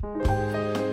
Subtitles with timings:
[0.00, 0.87] Música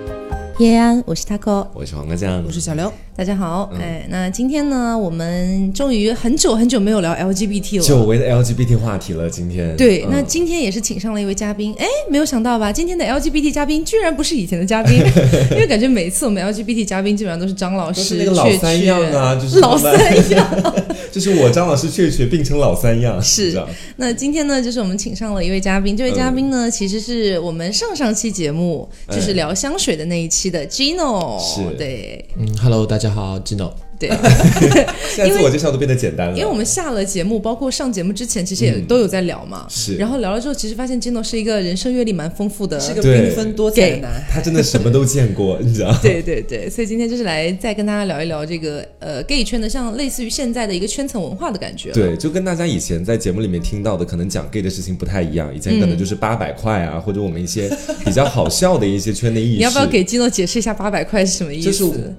[0.58, 2.92] 叶安，我是 taco，我是黄瓜酱，我是小刘。
[3.14, 9.30] 大家好，哎，那今天呢，我们终于很久很久没有聊 LGBT 了，久违的 LGBT 话题了。
[9.30, 9.76] 今天。
[9.76, 12.72] 对，那今天也是请上了一位嘉宾，哎，没有想到吧？
[12.72, 14.96] 今天的 LGBT 嘉宾居然不是以前的嘉宾，
[15.52, 19.94] 因为感觉每次我们 LGBT 嘉宾基本上都是张老师、那个老三样啊，就是老三
[20.30, 20.74] 样，
[21.12, 23.22] 就是我张老师确确并成老三样。
[23.22, 23.62] 是，
[23.98, 33.72] 那今天呢，就是我们请上了一位嘉宾，这位嘉宾呢，其实是我们上上期节目就是聊香水的那一期的 Gino，是对，嗯，Hello，大家好，Gino。
[33.98, 34.10] 对，
[35.16, 36.34] 现在自我介绍都变得简单了。
[36.36, 39.66] 因为我们下了节目，包括上节目之前，其实也都有在聊嘛。
[39.70, 39.96] 是。
[39.96, 44.24] 然后聊了之后，其实发现金诺是一个人生阅历蛮丰富的，是个缤纷多彩的男孩。
[44.30, 45.98] 他真的什么都见过，你知道？
[46.04, 51.92] 对对对，所以今天就是来再跟大家聊一聊这个呃 gay 圈的，像类似于现在的一个圈层文化的感觉。
[51.92, 55.54] 对，就跟大家以前在节目里面听到的，可能讲 gay 的事情不太一样。
[55.56, 57.70] 以前可能就是八百块啊，或者我们一些
[58.04, 59.58] 比较好笑的一些圈内意识。
[59.60, 62.14] 你要不要给金诺解释一下八百块是什么意思？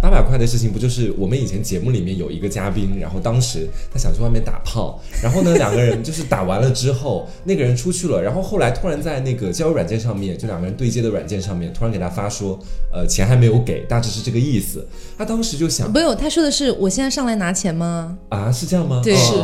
[0.00, 12.58] 八百块的事情不就是我们以前节目里面有一个嘉宾，然后当时他想去外面打炮，然后呢两个人就是打完了之后，那个人出去了，然后后来突然在那个交友软件上面，就两个人对接的软件上面，突然给他发说，
[12.92, 14.86] 呃钱还没有给，大致是这个意思。
[15.18, 18.16] 他当时就想，没有，他说的是我现在上来拿钱吗？
[18.30, 19.02] 啊，是这样吗？
[19.04, 19.34] 对，是。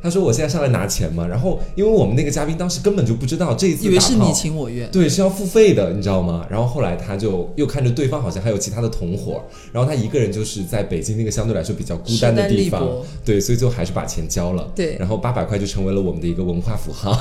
[0.00, 1.26] 他说我现在上来拿钱吗？
[1.26, 6.46] 然后因为我们那个嘉宾当时根本就不知道这一次以为是你情我愿，对，是要付费的，你知道吗？
[6.48, 9.42] 然后后来他就又看着对方好像还有其他的同伙，
[9.72, 10.84] 然后他一个人就是在。
[10.84, 12.88] 北京那个相对来说比较孤单的地方，
[13.24, 14.70] 对，所以最后还是把钱交了。
[14.76, 17.18] 对，然后八百块就成为了我们的一个文化符号。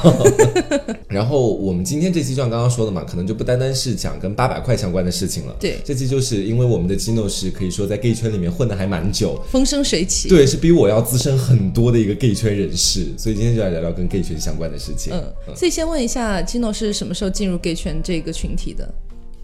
[1.08, 5.56] 然后我们今天这期就像刚刚说的嘛，可能就不单单是讲跟八百块相关的事情了。
[5.60, 10.28] 对，这期就是因为我们的基诺是可以说在 gay 圈里面混的还蛮久，风生水起。
[10.28, 15.14] 对，是比我要资深很多的一个 gay 圈人士，所以今天就来聊聊跟 gay 圈相关的事情。
[15.14, 18.94] 嗯，所以先问一下基诺是什么时候进入 gay 圈这个群体的？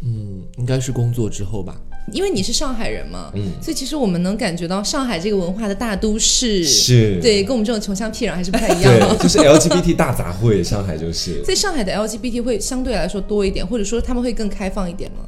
[0.03, 1.81] 嗯，应该是工作之后吧。
[2.11, 9.15] 因为你是上海人嘛，嗯，所以其实我们能感觉到上海这个文化的大都市，是对，跟我们这种穷乡僻壤还是不太一样的。
[9.17, 11.42] 就是 LGBT 大杂烩，上海就是。
[11.43, 15.20] 在上海的 LGBT 会相对来说多一点，或者说他们会更开放一点吗？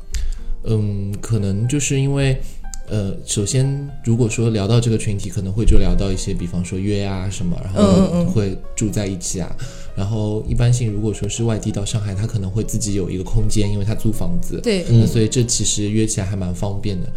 [0.66, 2.42] 嗯，可能就是因为。
[2.90, 9.56] 呃，首先，如果说聊到这个群体，可能会就聊到一些，比方说约啊什么，然后会住在一起啊。
[9.96, 14.60] 然后一般性，如果说是外地到上海，他可能会自己有一个空间，因为他租房子。
[14.64, 17.08] 对，嗯所以这其实约起来还蛮方便的。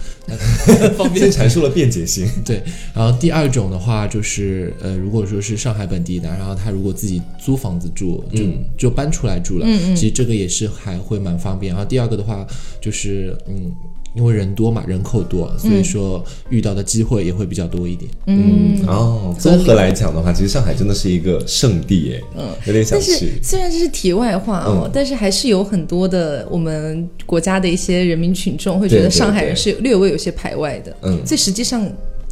[0.96, 2.28] 方便阐述了便捷性。
[2.44, 2.62] 对，
[2.94, 8.44] 然后第二种的话就是，呃，如果说是上海本地的，然后他如果自己租房子住，就
[8.76, 9.66] 就搬出来住了。
[9.66, 9.96] 嗯嗯。
[9.96, 11.72] 其实这个也是还会蛮方便。
[11.72, 12.46] 然后第二个的话
[12.80, 13.72] 就是，嗯。
[14.14, 18.10] 因为人多嘛，人口多，所以说遇到的机会也会比较多一点。
[18.26, 23.10] 嗯，哦，综合来讲的话，其实上海真的是一个圣地，耶，嗯，有点想去。
[23.10, 30.96] 但是虽然这是题外话哦，但是还是有很多的我们国家的一些人民群众会觉得上海人是略微有些排外的。
[31.02, 31.84] 嗯，所以实际上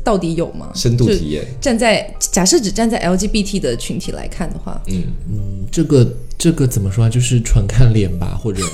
[0.05, 0.71] 到底有吗？
[0.75, 1.45] 深度体验。
[1.61, 6.13] 站在假设只站在 LGBT 的群体来看的话，嗯嗯，这个。
[6.39, 7.09] 这个怎么说啊？
[7.09, 8.65] 就是纯看脸吧，或者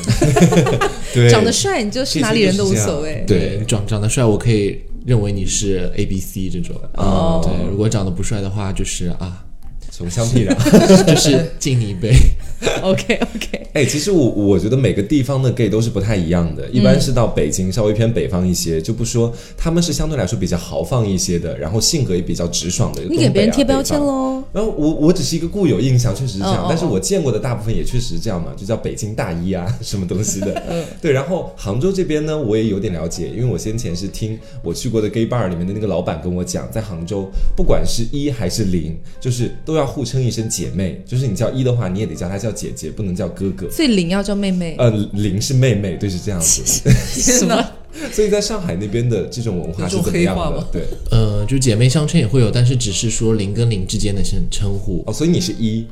[1.29, 3.23] 长得帅，你就是哪里人都无所谓。
[3.27, 6.75] 对，长长得帅，我可以认为你是 A B C 这种。
[6.95, 9.45] 哦，对，如果长得不帅的话，就是啊。
[9.91, 10.55] 穷乡僻壤，
[11.05, 12.15] 就是敬你一杯。
[12.83, 13.69] OK OK。
[13.75, 16.69] 哎，其实我我觉得每个地方的 gay 都是不太一样的。
[16.71, 23.03] 一般是到北京稍微偏北方一些，就不说他们是相对来说比较豪放一些的，然后性格也比较直爽的。
[23.03, 24.43] 你给别人贴标签喽。
[24.53, 26.67] 然后我我只是一个固有印象，确实是这样。
[26.69, 30.63] 但是我见过的大部分也确实是这样嘛，就叫北京大一啊， 什么东西的。
[30.69, 30.85] 嗯。
[31.03, 39.89] 对，然后杭州这边呢，我也有点了解，因为我先前是听我去过的 gay bar 里面的那个老板跟我讲，在杭州不管是一还是零，就是都要。
[39.89, 43.71] 互称一声姐妹，就是你叫一的话，你也得叫她叫姐姐，不能叫哥哥。
[43.71, 44.75] 所以零要叫妹妹。
[44.79, 46.63] 呃，零是妹妹，对，是这样子。
[46.91, 47.65] 什么？
[48.13, 50.67] 所以在上海那边的这种文化是怎么样的？
[50.73, 55.03] 对，呃，就姐妹相称也会有，但是只是说零跟零之间的称称呼。
[55.07, 55.87] 哦，所以你是一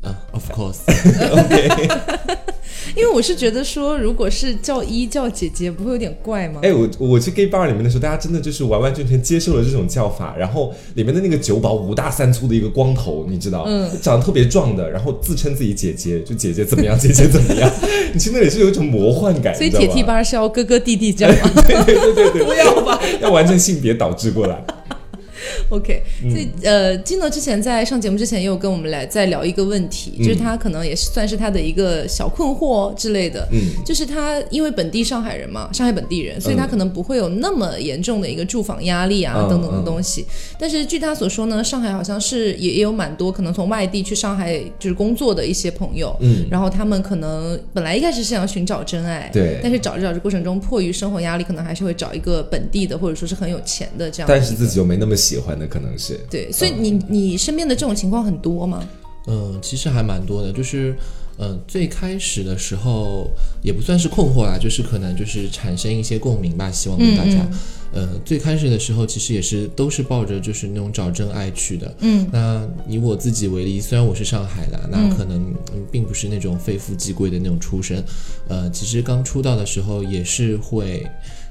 [0.00, 0.78] 啊，Of course。
[2.94, 6.60] 因为我是觉得说，如果是叫一叫姐姐，不会有点怪吗？
[6.62, 10.36] 哎，我我去 gay bar 里面的时候，大家真的就是完完全全接受了这种叫法。
[10.38, 17.70] 然后里面的那个酒保五大三粗的一个光头，你知道，嗯，长得特别壮的，然后自称自己姐姐，就姐姐怎么样，姐姐怎么样，
[18.12, 19.54] 你去那里是有一种魔幻感。
[19.54, 21.62] 所以铁 T 吧是要哥哥弟弟这样吗？
[21.66, 24.62] 对对对对对，不要吧，要完全性别导致过来。
[25.70, 33.46] OK，所以呃，金诺之前在上节目之前也有跟我们来在聊一个问题，就是他可能也是算是他的一个小困惑之类的。
[33.52, 40.24] 嗯，就是他因为本地上海人嘛，上海本地人，所以他可能不会有那么严重的一个住房压力啊等等的东西。
[40.58, 46.14] 但是据他所说呢，上海好像是也也有蛮多可能从外地去上海就是工作的一些朋友。
[46.20, 54.28] 嗯，然后他们可能本来一开始是想寻找真爱，对，但是找着找着过程中，迫于生活压力，可能还是会找一个本地的或者说是很有钱的这样。
[54.28, 56.18] 但是自己又没那么喜欢的，可能是。
[56.30, 58.82] 对，所以你你身边的这种情况很多吗？
[59.26, 60.96] 嗯，其实还蛮多的，就是，
[61.38, 63.30] 嗯，最开始的时候
[63.62, 67.48] 也不算是困惑啦，就是可能就是产生一些共鸣吧，希望跟大家。
[67.94, 71.94] 呃，最开始的时候其实也是都是抱着就是那种找真爱去的。
[72.00, 75.54] 嗯，那以我自己为例，虽然我是上海的，那可能
[75.90, 78.02] 并不是那种非富即贵的那种出身。
[78.48, 81.06] 呃，其实刚出道的时候也是会。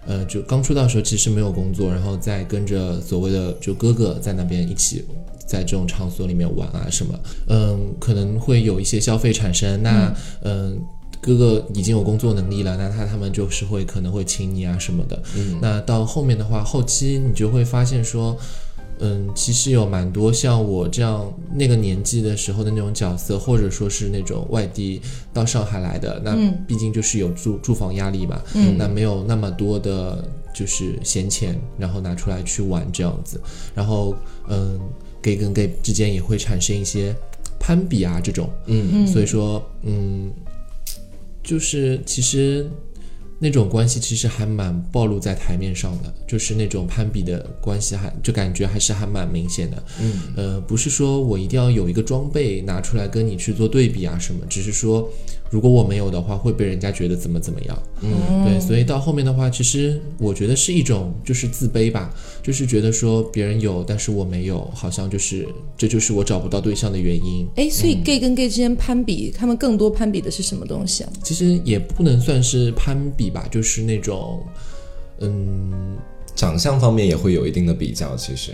[0.05, 5.05] 呃，就刚出道的时候其实没有工作，然后再跟着所谓的就哥哥在那边一起
[5.45, 9.81] 在这种场所里面玩啊什么，嗯，可能会有一些消费产生。
[9.83, 10.13] 那
[10.43, 10.81] 嗯，
[11.21, 15.21] 哥哥已经有工作能力了，那他他们就是会可能会请你啊什么的。
[15.35, 18.37] 嗯，那到后面的话，后期你就会发现说。
[19.01, 25.01] 嗯，其实有蛮多像我这样那个年纪的时候的那种角色，或者说是那种外地
[25.33, 26.37] 到上海来的，那
[26.67, 33.41] 毕竟就是有住住房压力嘛，嗯，那没有那么多的就是闲钱，然后拿出来去玩这样子，
[33.73, 34.15] 然后
[34.47, 34.79] 嗯
[35.21, 37.15] ，gay 跟 gay 之间也会产生一些
[37.59, 38.89] 攀比啊这种，嗯。
[38.93, 40.31] 嗯，所以说嗯，
[41.43, 42.69] 就是其实。
[43.41, 49.83] 那种关系其实还蛮暴露在台面上的，就是那种攀比的关系，还就感觉还是还蛮明显的。
[49.99, 55.09] 嗯，呃，不是说我一定要有一个装备拿出来跟你去做对比啊什么，只是说。
[55.51, 57.77] 如果我没有的话，会被人家觉得怎么怎么样？
[58.01, 62.09] 嗯，对，所以到后面的话，其实我觉得是一种就是自卑吧，
[62.41, 65.45] 就是觉得说别人有，但是我没有，好像就是
[65.77, 67.45] 这就是我找不到对象的原因。
[67.57, 71.11] 哎，所以 gay 跟 gay 之间攀比，他们更多攀比的是什么东西啊？
[71.21, 74.41] 其实也不能算是攀比吧，就是那种，
[75.19, 75.97] 嗯，
[76.33, 78.51] 长相方面也会有一定的比较，其实。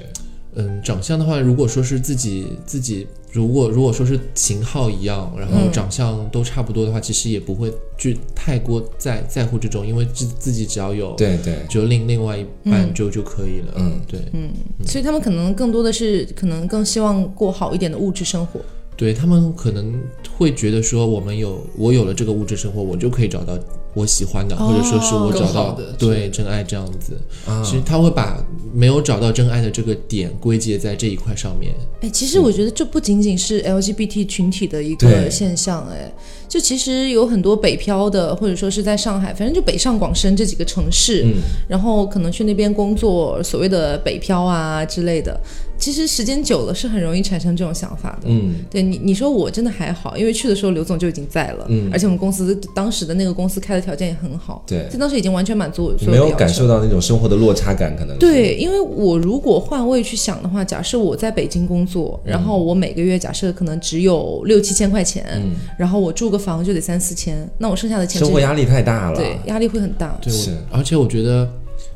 [0.60, 13.74] 嗯，长相的话，如果说是自己自己，如果如果说是型号一样，然后长相都差不多的话，其实也不会去太过在在乎这种，因为自自己只要有对对，就另另外一半就就可以了。
[13.76, 14.50] 嗯，对，嗯，
[14.84, 18.60] 所以他们可能更多的是可能更希望过好一点的物质生活。
[18.96, 19.94] 对他们可能
[20.36, 23.56] 会觉得说，我们有我有了这个物质生活，我就可以找到
[23.98, 27.20] 我喜欢的，或者说是我找到的对真爱这样子。
[27.66, 28.38] 其实他会把
[28.72, 31.74] 没有找到真爱的这个点归结在这一块上面。
[32.02, 36.14] 哎，其实我觉得这不仅仅是 LGBT 群体的一个现象，哎，
[36.48, 41.26] 就其实有很多北漂的，或者说是在上海，反正就北上广深这几个城市，
[41.68, 45.40] 然后可能去那边工作，所谓的北漂啊之类的。
[45.78, 48.28] 其实时间久了是很容易产生这种想法的。
[48.28, 56.12] 嗯，对你你说我真的还好，因为去的时候刘总就已经在了，嗯，而且我们公司当时的那个公司开的条件也很好，对，就当时已经完全满足我。
[56.12, 70.34] 没有感受到那种生活的落差感，可能对，因为我如果换位去想的话，假设我在北京工作，然后我每个月假设可能只有六七千块钱，嗯，然后我住个房就得三四千，那我剩下的钱生活压力太大了，对，压力会很大，对，
[70.72, 71.50] 而且我觉得，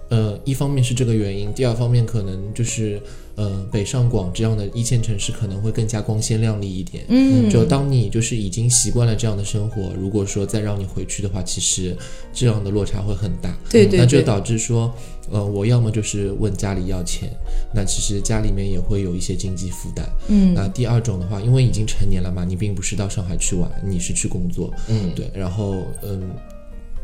[0.09, 3.01] 呃，一方面是这个原因，第二方面可能就是。
[3.41, 7.03] 呃，北上广这样的一线城市可能会更加光鲜亮丽一点。
[7.07, 11.97] 嗯，就当你就是已经习惯了这样的生活，如果说再让你回去的话，其实
[12.31, 13.57] 这样的落差会很大。
[13.67, 14.93] 对对，那就导致说，
[15.31, 17.31] 呃，我要么就是问家里要钱，
[17.73, 20.07] 那其实家里面也会有一些经济负担。
[20.27, 24.71] 嗯，那第二种的话，因为已经成年了嘛，你并不是到上海去玩，你是去工作。
[24.87, 25.31] 嗯，对。
[25.33, 26.29] 然后，嗯，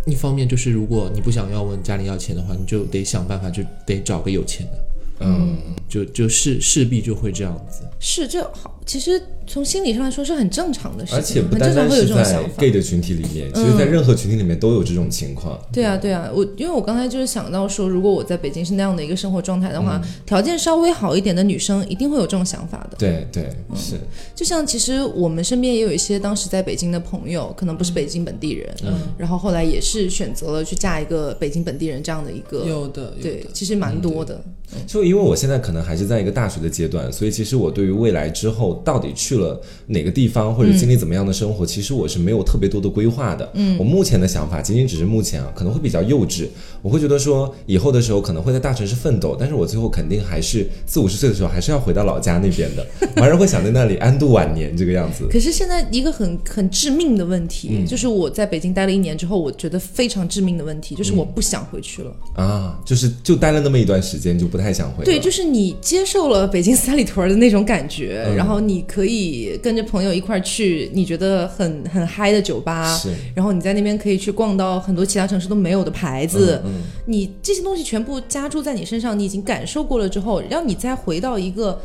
[0.06, 4.74] 一方面就是如果你不想要问家里要钱的话，你就得想办法，就得找个有钱的。
[5.20, 5.58] 嗯，
[5.88, 7.84] 就就势势必就会这样子。
[8.00, 9.22] 是，这好，其实。
[9.50, 15.58] 从心理上来说是很正常的事情，而且不单单是在 gay 的群体里面，其实在任何群体里面都有这种情况。
[15.72, 22.98] 对啊，对啊，我因为我刚才就是想到说，如果我在北京是那样的一个生活状态的话，条件稍微好一点的女生一定会有这种想法的。
[23.00, 23.96] 对对，是。
[24.36, 32.66] 就像其实我们身边也有一些当时在北京的朋友，可能不是北京本地人，嗯，然后后来也是选择了去嫁一个北京本地人这样的一个。
[32.66, 34.44] 有的，对，其实蛮多的。
[34.86, 39.38] 就因为我现在可能还是在一个大学的阶段，所以其实我对于未来之后到底去。
[39.38, 43.48] 了哪个地方或者经历怎么样的生活，其实我是没有特别多的规划的。
[43.54, 46.48] 嗯，我目前的想法仅仅只是目前啊，可能会比较幼稚。
[46.82, 52.86] 我会觉得说以后的时候可能会在大城市奋斗，但是我最后肯定还是四五十岁的时候还是要回到老家那边的，
[53.18, 55.28] 我还是会想在那里安度晚年这个样子。
[55.30, 65.06] 可是现在一个很很致命的问题，就是我在北京待了一年之后，我觉得非常致命的问题就是我不想回去了啊，就是就待了那么一段时间就不太想回。
[65.06, 73.00] 对，就是你接受了北京三里屯的那种感觉，然后你可以跟着朋友一块儿去你觉得很很嗨的酒吧，
[73.34, 76.62] 然后你在那边可以去逛到很多其他城市都没有的牌子。
[77.06, 81.80] 你这些东西全部加注在你身上，你已经感受过了之后，让你再回到一个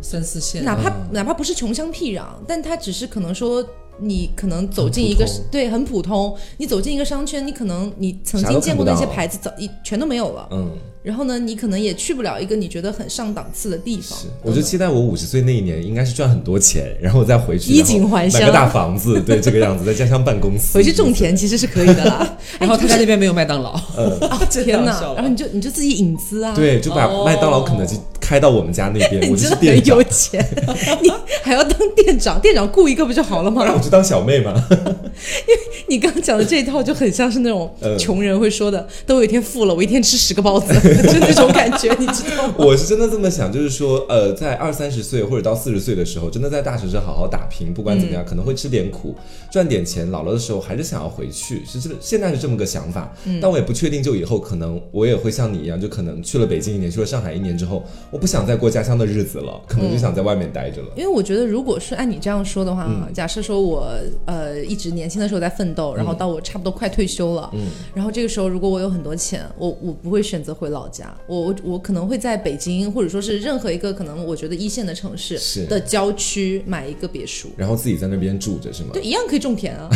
[0.00, 3.64] 三四线，哪怕哪怕不是穷乡僻壤，但它只是可能说
[4.00, 10.48] 你可能走进一个对很普通，你走进一个商圈，你可能你曾经见过那些牌子早一全都没有了。
[10.52, 10.70] 嗯。
[11.02, 14.18] 然后呢，你可能也去不了一个你觉得很上档次的地方。
[14.18, 20.76] 是，我就期待我五十岁那一年应该是赚很多钱，然后我再回去 衣锦还乡，买个大房子， 对这个样子，在家乡办公司。
[20.76, 22.36] 回去种田其实是可以的啦。
[22.58, 23.80] 然后他在那边没有麦当劳。
[23.96, 24.18] 嗯。
[24.50, 25.00] 天哪！
[25.14, 26.54] 然后你就你就自己引资啊。
[26.54, 27.96] 对，就把麦当劳、肯德基
[28.28, 29.18] 开到我们家那边。
[29.32, 30.46] 我真的很有钱，
[31.02, 31.10] 你
[31.42, 32.38] 还要当店长？
[32.38, 33.64] 店长雇一个不就好了吗？
[33.64, 34.52] 让我去当小妹嘛。
[34.70, 40.74] 因为你刚刚讲的这一套就很像是那种穷人会说的：“等我有一天富了，我一天吃十个包子。”
[41.08, 41.88] 就那种感觉。
[41.98, 42.54] 你知道吗？
[42.58, 49.16] 我是真的这么想，就是说，呃，在二三十岁或者到四十岁的时候，真的在大城市好好打拼，不管怎么样，可能会吃点苦，
[49.50, 53.10] 赚点钱，老了的时候还是想要回去，是这现在是这么个想法。
[53.40, 60.88] 但我也不确定，就以后可能我也会像你一样，就可能去了北京一年，去了上海一年之后，我不想再过家乡的日子了，可能就想在外面待着了。
[60.96, 63.88] 因为我觉得，如果是按你这样说的话，假设说我
[64.26, 71.78] 呃一直年轻的时候在奋斗，然后到我差不多快退休了，嗯，然后这个时候如果我有很多钱，我我不会选择回老家，我我。
[71.78, 78.90] 我可能会在北京，或者说是任何一个可能我觉得一线的城市的郊区买一个别墅，然后自己在那边住着，是吗？
[78.92, 79.88] 对，一样可以种田啊。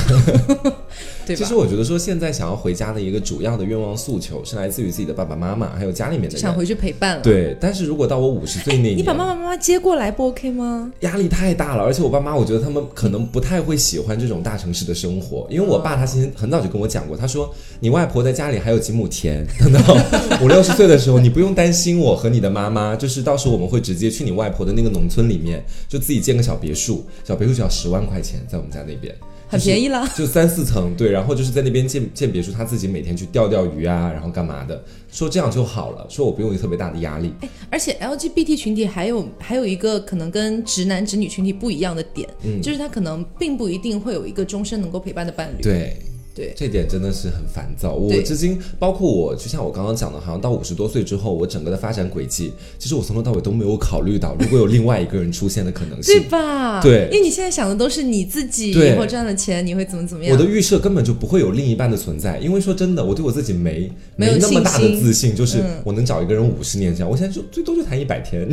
[1.27, 7.23] 对，其实我觉得说现在想要回家的一个主要的愿望诉求是来自于自己的爸爸妈妈，还有家里面的人想回去陪伴了。
[7.23, 10.93] 对，但是如果到我五十岁那年，你把爸爸妈妈接过来不 OK 吗？
[11.01, 17.51] 压力太大了，而且我爸妈我觉得他们可能不太会喜欢这种大城市的生活，因为我爸他其实很早就跟我讲过，他说
[17.81, 19.81] 你外婆在家里还有几亩田，等到
[20.45, 21.63] 五六十岁的时候，你不用担。
[21.63, 29.15] 担心我和你的妈妈，就是到时候我们会直接去你外婆的那个农村里面，就自己建个小别墅，小别墅只要十万块钱，在我们家那边
[29.53, 34.83] 很便宜了，就三四层，对，然后就是在那边建建别墅，他自己每天去钓钓鱼啊，然后干嘛的，
[35.13, 37.35] 说这样就好了，说我不用有特别大的压力。
[37.43, 45.63] 哎，而且 LGBT 群体还有还有一个可能跟直男直女群体不一样的点，嗯，就是他可能并不一定会有一个终身能够陪伴的伴侣。
[45.63, 45.97] 对。
[46.35, 47.93] 对，这点真的是很烦躁。
[47.95, 56.81] 我至今，包括我，就像我刚刚讲的，好像到五十多岁之后，我整个的发展轨迹，其实我从头到尾都没有考虑到，如果有另外一个人出现的可能性，对吧？
[56.81, 60.37] 对，因为你现在想的都是你自己以后赚了钱你会怎么怎么样。
[60.37, 67.11] 我的预设根本就不会有另一半的存在，因为说真的，我对我自己没没那么大的自信，就是我能找一个人五十年这样。
[67.11, 68.49] 我现在就最多就谈一百天，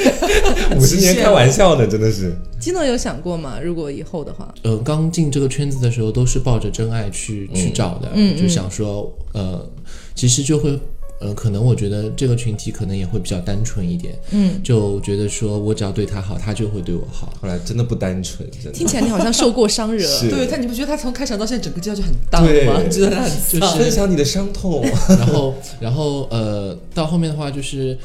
[0.76, 2.32] 五十年开玩笑呢，真的是。
[2.58, 3.58] 金诺有想过吗？
[3.62, 9.68] 如果以后的话，呃，刚进这个圈子的时候都是抱着真爱去去找的，就想说，呃，
[10.14, 10.78] 其实就会，
[11.20, 17.32] 呃，可能我觉得这个群体可能也会比较单纯一点，嗯，就觉得说我只要对他好，他就会对我好。
[17.40, 20.06] 后来真的不单纯，听起来你好像受过伤惹。
[20.30, 22.82] 对他，你不觉得他从开场到现在整个阶段就很荡吗？
[22.90, 27.96] 觉得他很就是分享你的伤痛， 然后，然后，呃，到后面的话就是。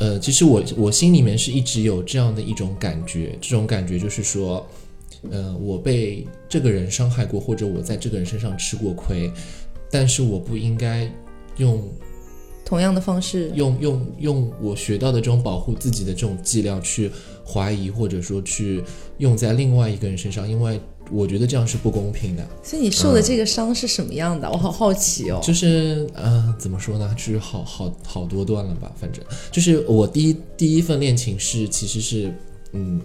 [0.00, 4.64] 呃，其实我我心里面是一直有这样的一种感觉，这种感觉就是说，
[5.30, 9.30] 呃，我被这个人伤害过，或者我在这个人身上吃过亏，
[9.90, 11.10] 但是我不应该
[11.56, 11.88] 用
[12.64, 17.10] 同样的方式，用用用我学到的这种保护自己的这种伎俩去
[17.46, 18.82] 怀疑，或者说去
[19.18, 20.80] 用在另外一个人身上，因为。
[21.10, 24.46] 我觉得这样是不公平的，所以你受的这个伤是什么样的？
[24.52, 25.40] 我好好奇哦。
[25.42, 27.14] 就是，呃，怎么说呢？
[27.16, 28.92] 就是好好好多段了吧？
[28.94, 32.30] 反正就是我第一第一份恋情是，其实是，
[32.72, 33.00] 嗯，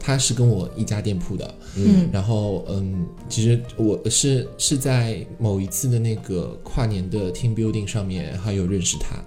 [0.00, 9.22] 他是跟我一家店铺的，嗯，然后嗯，其实我是是在某一次的那个跨年的 team building 上面还有认识他，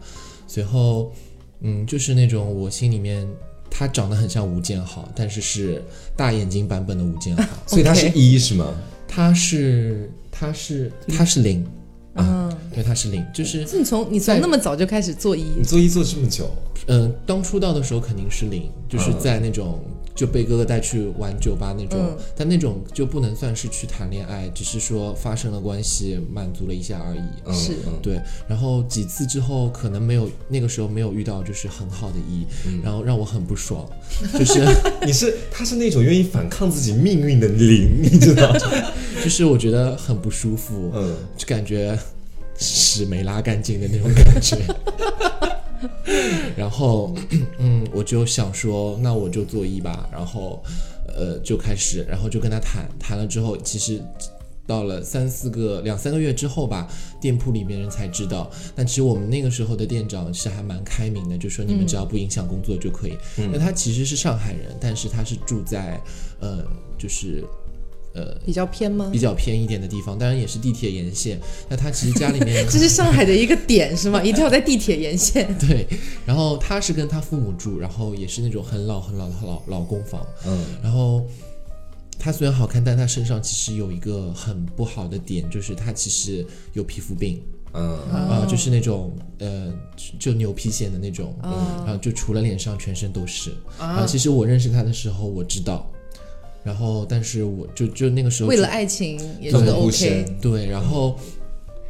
[0.47, 1.13] 随后，
[1.61, 3.25] 嗯，就是那种我心里面。
[3.75, 5.83] 他长得很像吴建豪，但是是
[6.15, 8.71] 大眼睛版本的吴建豪， 所以他是一是吗？
[9.07, 11.65] 他是他是他是零
[12.13, 16.47] 啊，对，他是零，就是你从你从那么早就开始做一，你做一做这么久，
[16.85, 19.79] 嗯，刚出道的时候肯定是零，就是在那种
[20.15, 22.17] 就被哥哥带去玩酒吧那种，嗯。
[22.35, 27.21] 但那种就不能算是去谈恋爱，只是说发生了关系，满足了一下而已。
[27.45, 27.73] 嗯是。
[27.85, 32.81] 嗯对，然后几次之后，可能没有那个时候没有遇到就是很好的一，嗯。
[32.83, 33.87] 然后让我很不爽，
[34.37, 34.63] 就是
[35.05, 38.55] 你是他是那种愿意反抗自己命运的灵， 你知道？
[39.23, 41.97] 就是我觉得很不舒服，嗯，就感觉
[42.57, 44.57] 屎没拉干净的那种感觉。
[46.57, 47.13] 然后，
[47.59, 50.07] 嗯，我就想说，那我就做一吧。
[50.11, 50.63] 然后，
[51.07, 54.01] 呃，就开始，然后就跟他谈，谈了之后，其实
[54.65, 56.87] 到了三四个、两三个月之后吧，
[57.19, 58.49] 店铺里面人才知道。
[58.75, 63.17] 但其实我们那个时候的店长是还蛮开明的，就说你们只要不影响工作就可以。
[63.51, 66.01] 那、他其实是上海人，但是他是住在，
[66.39, 66.63] 呃，
[66.97, 67.43] 就是。
[68.13, 69.19] 呃，比较偏吗比？
[69.19, 71.39] 较偏一点的地方，当然也是地铁沿线。
[71.67, 74.21] 那他其实家里面 这是上海的一个点是吗？
[74.23, 75.47] 一定要在地铁沿线。
[75.57, 75.87] 对，
[76.25, 80.25] 然后他是跟他父母住，然后也是那种很老很老的老老公房。
[80.45, 81.25] 嗯，然后
[82.19, 87.41] 他虽然好看，但他身上其实有一个很不好的点，就是他其实有皮肤病
[87.75, 89.73] 嗯啊、就是那种呃
[90.19, 93.51] 就就牛皮癣的那种，哦然后就除了脸上全身都是。
[93.79, 95.91] 啊其实我认识他的时候我知道，
[96.63, 101.19] 然后但是我就就那个时候为了爱情也觉得 OK，对，然后。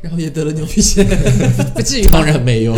[0.04, 1.02] 然后也得了牛皮癣，
[1.74, 2.26] 不至于当？
[2.26, 2.76] 然没有。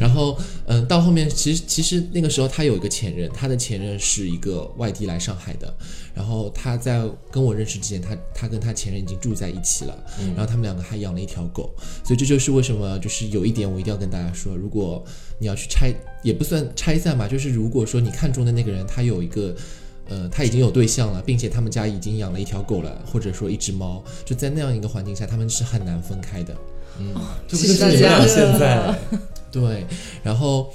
[0.00, 5.70] 然后，嗯，到后面其实其实那个时候他有一个前任，他的前任是一个外地来上海的，
[6.14, 9.94] 然后他在跟我认识之前，他他跟他前任已经住在一起了，
[10.34, 15.04] 然后他们两个还养了一条狗，所以这就是为什么就是有一点我一定要跟大家说，如果
[15.38, 15.92] 你要去拆，
[16.22, 19.54] 也不算拆散吧，就是如果说你看中的那个人他有一个。
[20.08, 26.54] 呃，他已经有对象了，并且他们家已经养了一条狗了，或者说一只猫，就在那样一个环境下，他们是很难分开的。
[27.46, 28.98] 这不谢谢大家就是你们俩现在？
[29.52, 29.86] 对，
[30.22, 30.72] 然后，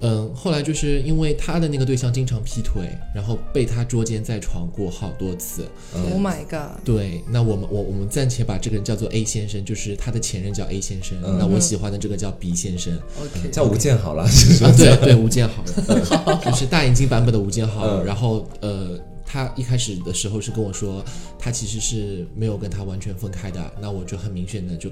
[0.00, 2.82] 嗯，后来就是因为他的那个对象经常劈腿，
[3.14, 5.66] 然后被他捉奸在床过好多次。
[5.94, 6.84] Oh my god！
[6.84, 12.94] 对，那我们我我们暂且把这个人叫做 A 先生，就是他的前任叫 A 先生，嗯那我喜欢的这个叫 B 先生。
[13.20, 15.64] OK，叫吴建好了，是啊，对 对，吴建豪，
[16.44, 17.86] 就是大眼睛版本的吴建豪。
[17.86, 21.02] 嗯然后呃，他一开始的时候是跟我说，
[21.38, 24.90] 他其实是没有跟他完全分开的，那我就很明显的就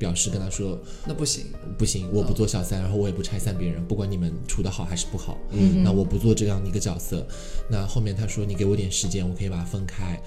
[0.00, 0.76] 表示跟他说，
[1.06, 1.44] 那不行，
[1.76, 7.24] 不行，我不做小三，然后我也不拆散别人，不管你们处的好还是不好，嗯那我不做这样的一个角色。
[7.70, 10.18] 那后面他说你给我点时间，我可以把它分开。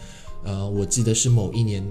[0.45, 1.83] 呃，我记得是某一年，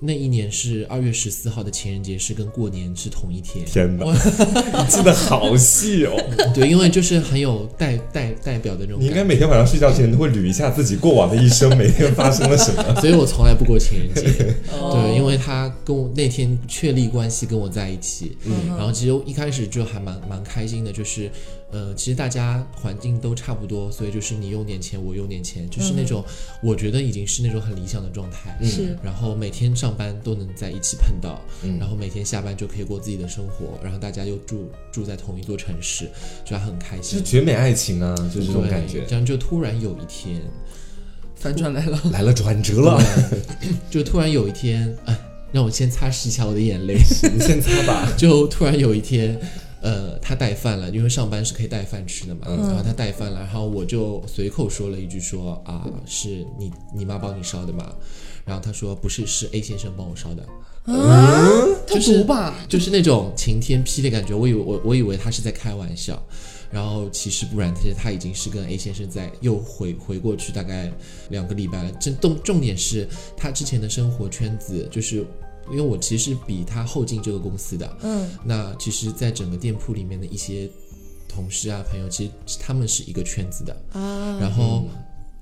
[0.00, 3.64] 那一年是二月十四号的情人节，是跟过年是同一天。
[3.64, 4.04] 天哪，
[4.78, 6.14] 你记得好细哦！
[6.54, 12.94] 对，因为就是很有代代代表的那种你应该每天晚上睡觉前都会捋一下自己过往的一生，每天发生了什么。
[13.02, 14.54] 所以我从来不过情人节。
[14.72, 21.28] 哦对，因为他跟我那天确立关系，跟我在一起，嗯，然后其实一开始就还蛮蛮开心的，就是，
[21.70, 26.24] 呃，其实大家环境都差不多，所以就是你用点钱，我用点钱，就是那种、
[26.62, 36.08] 我觉得已经是那种很理想的状态，是然后每天上班都能在一起碰到，嗯然后每天下班就可以过自己的生活，然后大家又住住在同一座城市，
[36.44, 37.30] 就还很开心就是。
[37.30, 39.04] 绝美爱情啊，就是这种感觉。
[39.06, 40.40] 这样就突然有一天，
[41.36, 42.98] 反转来了，来了转折了，
[43.90, 45.16] 就突然有一天，哎，
[45.52, 46.94] 让我先擦拭一下我的眼泪。
[47.32, 48.10] 你先擦吧。
[48.16, 49.38] 就突然有一天，
[49.80, 52.42] 呃，他带饭了，因为上班是可以带饭吃的嘛。
[52.46, 57.92] 嗯然后他带饭了，然后我就随口说了一句说啊，是你你妈帮你烧的嘛？
[58.44, 60.44] 然后他说不是，是 A 先生帮我烧的，
[61.86, 62.54] 他就是毒吧？
[62.68, 64.34] 就是那种晴天霹雳感觉。
[64.34, 66.20] 我以为我我以为他是在开玩笑，
[66.70, 70.90] 然后其实不然，其实他已经是跟 A 先生在又回回过去大概
[71.28, 71.92] 两个礼拜了。
[72.00, 75.24] 真重重点是他之前的生活圈子就是。
[75.70, 80.68] 因为我其实比他后进这个公司的，嗯，那其实，在整个店铺里面的一些
[81.28, 83.76] 同事啊、朋友，其实他们是一个圈子的。
[83.92, 84.86] 啊，然后，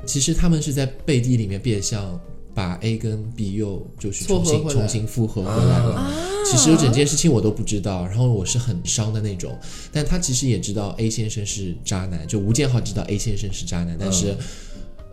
[0.04, 2.18] 其实他们是在背地里面变相
[2.54, 6.10] 把 A 跟 B 又就是重新重新复合回来了。
[6.44, 9.56] 其实有整件事情我都不知道，然后我是很伤的那种。
[9.92, 14.36] 但他其实也知道 A 先生是渣男，就吴建豪知道 A 先生是渣男，但是，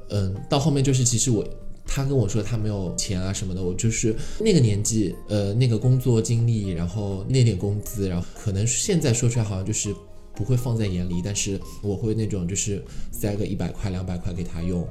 [0.10, 1.48] 嗯，到后面就是其实我。
[1.86, 9.94] 他跟我说他没有钱啊什么的，我就是那个年纪，呃，那个工作经历，然后那点工资，然后可能现在说出来好像就是
[10.34, 14.88] 不会放在眼里，但是我会那种就是塞个一百块、两百块给他用，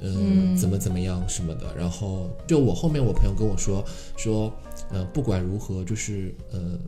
[0.00, 1.74] 嗯，怎么怎么样什么的。
[1.76, 3.84] 然后就我后面我朋友跟我说
[4.16, 4.52] 说，
[4.90, 6.78] 呃，不管如何，就是呃，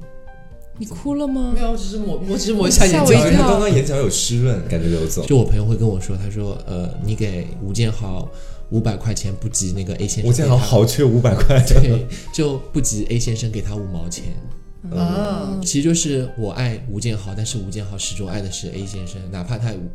[0.78, 1.60] 你哭了吗没？
[1.60, 3.06] 有，只是抹，我只是抹一下眼角。
[3.06, 5.24] 跳他刚刚眼角有湿润，感觉流走。
[5.26, 8.28] 就我朋友会跟我说，他说，呃，你给吴建豪
[8.70, 11.62] 五百块钱不及那个 A 先生，吴建豪，好缺五百块。
[11.66, 14.24] 对，就不及 A 先生给他五毛钱。
[14.92, 19.90] 啊，其实就是我爱吴建豪，但是吴建豪始终爱的是 A 先生，哪怕他五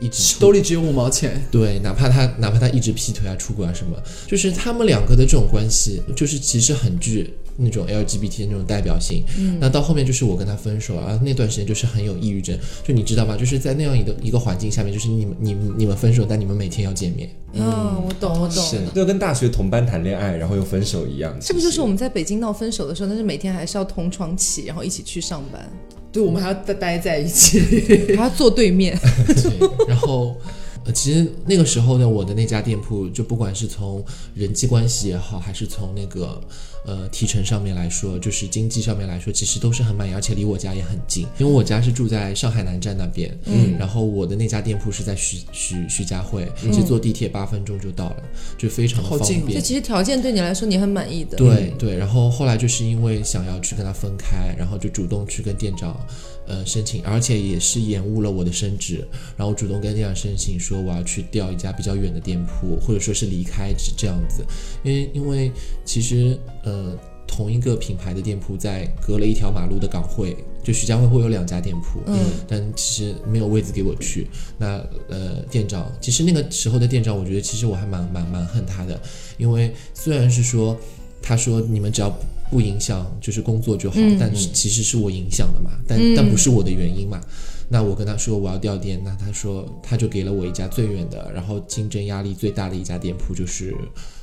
[0.00, 9.24] 一直兜里只有五毛钱，对，哪怕他哪怕他一直劈腿啊、出轨啊什么，就是他们两个的这种关系，就是其实很具那种 LGBT 的那种代表性。
[9.38, 13.36] 嗯，那到后面就是我跟他分手啊，那段时间就是很有抑郁症，就你知道吗？
[13.36, 17.30] 就是在那样一个一个环境下面，就是你们你们你们分手，但你们每天要见面。
[17.52, 17.62] 嗯，
[18.04, 21.32] 我懂我懂，是就跟大学同班谈恋爱，然后又分手一样。
[21.40, 25.70] 这不就是我们在北京闹分手的时候，但是每天还是要同床起，然后一起去上班。
[26.14, 27.58] 对，我们还要待待在一起，
[28.16, 28.96] 还要坐对面。
[29.26, 30.36] 对，然后，
[30.84, 34.02] 呃，其实那个时候呢，我的那家店铺，就不管是从
[34.34, 36.40] 人际关系也好，还是从那个。
[36.84, 41.26] 呃，提成上面来说，就是经济上面来说，其实都是很满意，而且离我家也很近。
[41.38, 48.16] 因为我家是住在上海南站那边，嗯，然后我的那家店铺是在徐徐徐家汇，其实坐地铁八分钟就到了，
[48.58, 49.54] 就非常的方便。
[49.54, 51.38] 这其实条件对你来说你很满意的。
[51.38, 55.98] 对对，然后后来就是因为想要去跟他分开，然后就主动去跟店长。
[56.46, 64.44] 呃，申请，而且也是延误了我的升职，然后主动跟店长申请说我要去调一家比较远的店铺，或者说是离开这样子，
[64.82, 65.50] 因为因为
[65.84, 74.26] 其实呃同一个品牌的店铺在隔了一条马路的港汇，就徐家汇会有两家店铺，嗯，但其实没有位子给我去，
[74.58, 79.00] 那呃店长其实那个时候的店长，我觉得其实我还蛮蛮蛮恨他的，
[79.38, 80.78] 因为虽然是说
[81.22, 82.14] 他说你们只要。
[82.54, 87.20] 不影响就是工作就好，但是其实是我影响的嘛，但但不是我的原因嘛。
[87.68, 93.74] 那我跟他说我要调店，那他说他就给了我一家最远的，然后竞争压力最大的一家店铺，就是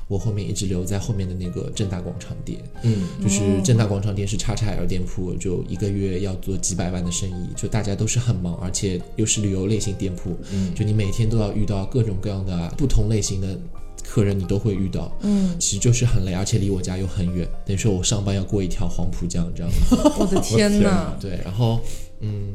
[0.07, 2.57] 我后面一直留在后面的那个正大广场店。
[2.83, 13.59] 嗯，就是正大广场店是叉叉 L 店铺，就一个月要做几百万的生意，就大家都是很忙，而且又是旅游类型店铺，嗯，就你每天都要遇到各种各样的不同类型的。
[14.03, 19.95] 客人你都会遇到，嗯，其实就是很累，而且离我家又很远，等于说我上班要过一条黄浦江这样子。
[20.19, 21.15] 我的天哪！
[21.19, 21.79] 对，然后，
[22.19, 22.53] 嗯，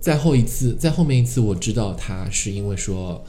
[0.00, 3.22] 再后一次，再后面一次，我知道他是因为说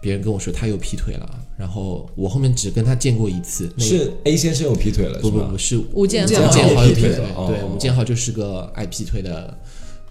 [0.00, 3.72] 别人跟我说他又劈腿了，然后我后面只跟他见过一次。
[3.78, 5.18] 是 A 先生又劈腿了？
[5.20, 7.46] 不不不是吴建豪又劈腿了。
[7.48, 9.56] 对，吴建豪就是个爱劈腿的。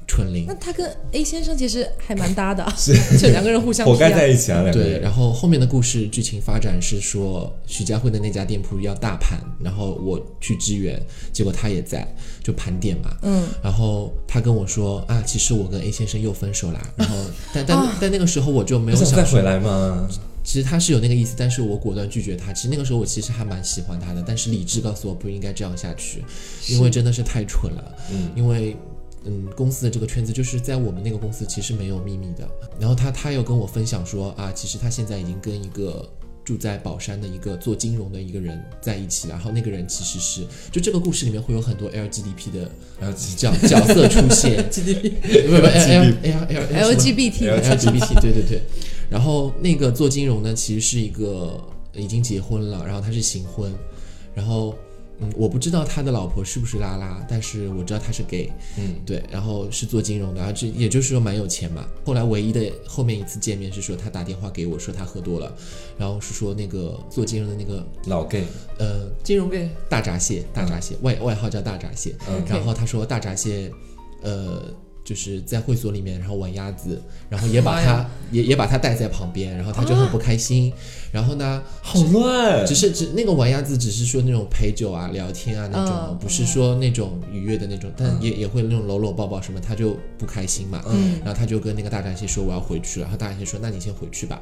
[0.08, 2.66] 纯零，那他跟 A 先生其实还蛮 搭的，
[3.20, 4.62] 就两个人互相活该在一起啊。
[4.62, 11.02] 两个人对，然后后面的故事剧情发展是说，徐家汇的那家店铺要大盘，然后我去支援，
[11.34, 12.08] 结果他也在，
[12.44, 13.18] 就盘点嘛。
[13.24, 16.80] 嗯，然后他跟我说啊，其实我跟 A 先生又分手啦。
[16.96, 17.16] 然后，
[17.54, 20.08] 但但但那个时候我就没有想再回来嘛？
[20.44, 22.54] 其实他是有那个意思，但是我果断拒绝他。
[22.54, 26.24] 其实那个时候我其实还蛮喜欢他的，但是理智告诉我不应该这样下去，
[26.68, 27.96] 因为真的是太蠢了。
[28.12, 28.78] 嗯，因为。
[29.26, 32.48] 嗯，公司的这个圈子就是在我们那个公司其实没有秘密的。
[32.80, 36.08] 然后他他又跟我分享说啊，其实他现在已经跟一个
[36.44, 39.28] 住在宝山的一个做金融的一个人在一起。
[39.28, 42.70] 然后那个人其实是，就这个故事里面会有很多 LGDP 的
[43.36, 44.64] 角角色出现。
[44.70, 45.14] GDP
[45.48, 48.62] 不不 L L L LGBT LGBT 对对对。
[49.10, 51.60] 然后那个做金融呢，其实是一个
[51.96, 53.74] 已经结婚了，然后他是行婚，
[54.36, 54.76] 然后。
[55.20, 61.86] 嗯，我不知道他的老婆是不是拉拉，但是我知道他是 gay，嗯，对，然后是做金融的，然后这也就是说蛮有钱嘛。
[62.06, 65.54] 后来唯一的后面一次见面是说他打电话给我说他喝多了，
[65.98, 68.44] 然后是说那个做金融的那个老 gay，
[68.78, 72.16] 呃，金融 gay，大闸蟹，大闸蟹外外号叫大闸蟹，
[72.48, 73.72] 然后他说大闸蟹，
[74.22, 74.64] 呃。
[75.06, 80.74] 就是在会所里面，然后玩鸭子，然后也把他也也把他带在旁边，然后他就很不开心。
[81.12, 90.84] 然后呢，好乱，只是只那个玩鸭子，只是说那种陪酒啊、聊天啊那种，不是说那种愉悦的那种，但也也会那种搂搂抱抱什么，他就不开心嘛。
[90.88, 94.42] 嗯，然后他就跟那个大闸蟹说我要回去了，然后大闸蟹说那你先回去吧。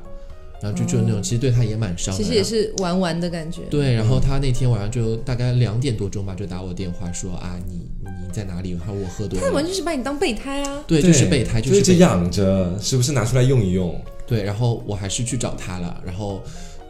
[0.63, 2.23] 然后就就那种，其实对他也蛮伤的。
[2.23, 3.63] 其实也是玩玩的感觉。
[3.69, 8.71] 对，然后他那天晚上就大概两点多钟吧，就打我电话说啊，你你在哪里？
[8.71, 9.45] 然后我喝多了。
[9.45, 10.82] 他完全是把你当备胎啊。
[10.88, 13.93] 对，就是备胎，就是养着，时不时拿出来用一用。
[14.26, 16.41] 对，然后我还是去找他了，然后。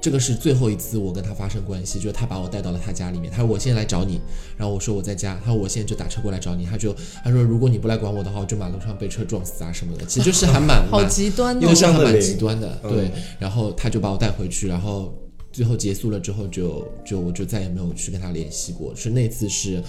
[0.03, 3.31] 这个是最后一次我跟他发生关系，就是他把我带到了他家里面。
[3.31, 4.19] 他说我现在来找你，
[4.57, 5.39] 然后我说我在家。
[5.45, 6.65] 他说我现在就打车过来找你。
[6.65, 10.05] 他就他说如果你不来管我的话，我就马路上被车撞死啊什么的。
[10.05, 12.77] 其实就是还蛮 好极端的，又是还蛮极端的。
[12.83, 15.17] 对，然后他就把我带回去，然后
[15.53, 18.93] 最后结束了之后就就我就再也没有去跟他联系过。
[18.93, 19.81] 是那次是。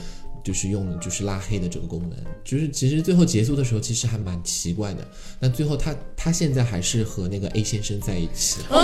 [0.45, 5.01] 就是用了就是拉黑的这个功能，就是其实最后结束的时候其实还蛮奇怪的。
[5.41, 8.77] 那最后他他现在还是和那个 A 先生在一起啊！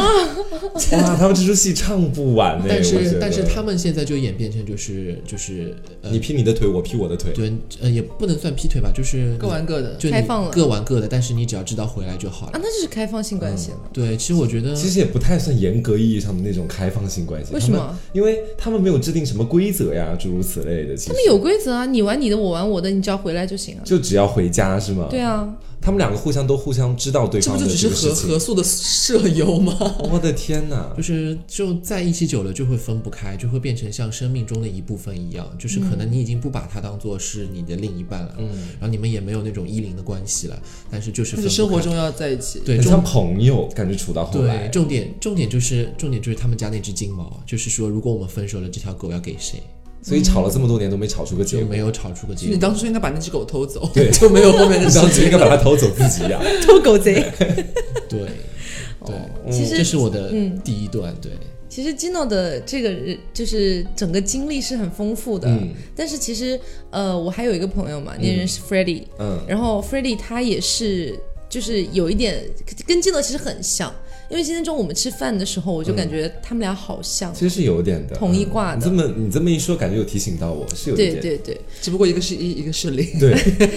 [0.92, 2.64] 哇，他们这出戏唱不完呢。
[2.66, 5.77] 但是但是他们现在就演变成就是就是
[6.11, 7.31] 你劈你的腿，我劈我的腿。
[7.35, 11.07] 对，呃，也不能算劈腿吧，就是各玩各的，就开放了，各玩各的。
[11.07, 13.77] 但是你只要知道回来就好了啊，那就是开放性关系了。
[13.92, 17.53] 对，其实我觉得其实也不太算严格意义上的那种开放性关系。
[17.53, 17.99] 为什么？
[18.14, 20.96] 因为他们没有制定什么规则呀，诸如此类的。
[20.96, 21.49] 他们有规。
[21.50, 23.82] 规则啊，你玩你的，我玩我的，你只要回来就行了。
[23.84, 25.08] 就只要回家是吗？
[25.10, 28.14] 对啊，他们两个互相都互相知道对这方的不就只是合。
[28.14, 29.76] 合宿的舍友吗？
[30.12, 30.92] 我的天哪！
[30.96, 38.46] 就是就在一起久了就会分不开，就会变成像生命中的一部分一样，就是可能你已经不把他当做是你的另一半了，嗯，
[38.78, 40.56] 然后你们也没有那种依邻的关系了，
[40.88, 42.60] 但是就是但分不开是生活中要在一起。
[42.64, 49.60] 对像朋友，感觉处到后来对，重点重点就是重点就是他们家那只金毛啊，就是说如果我们分手了，这条狗要给谁，
[50.02, 51.64] 所以吵了这么多年都没吵出个结果。
[51.64, 52.54] 就没有吵出个结果。
[52.54, 52.60] 你。
[52.60, 54.10] 当初应该把那只狗偷走，对。
[54.10, 55.02] 就没有后面的你事情。
[55.02, 57.14] 当初应该把它偷走自己养、 偷狗贼。
[58.08, 58.26] 对。
[59.06, 59.16] 对，
[59.50, 60.30] 其实这是我的
[60.62, 61.32] 第一段，对，
[61.70, 65.70] 其实 Gino 的这个人就是整个经历是很丰富的，嗯。
[65.96, 66.60] 但是其实
[66.90, 69.40] 呃，我还有一个朋友嘛，那人是 Freddie，、嗯。
[69.48, 72.44] 然后 Freddie 他也是就是有一点
[72.86, 73.90] 跟 Gino 其实很像，
[74.30, 81.14] 因为今天中午我们吃饭的时候，我就感觉他们俩好像，其实是有点的，同一挂的嗯你这么你这么一说，感觉有提醒到我，是有一对。
[81.16, 83.18] 对对，只不过一个是一，一个是 零。
[83.18, 83.32] 对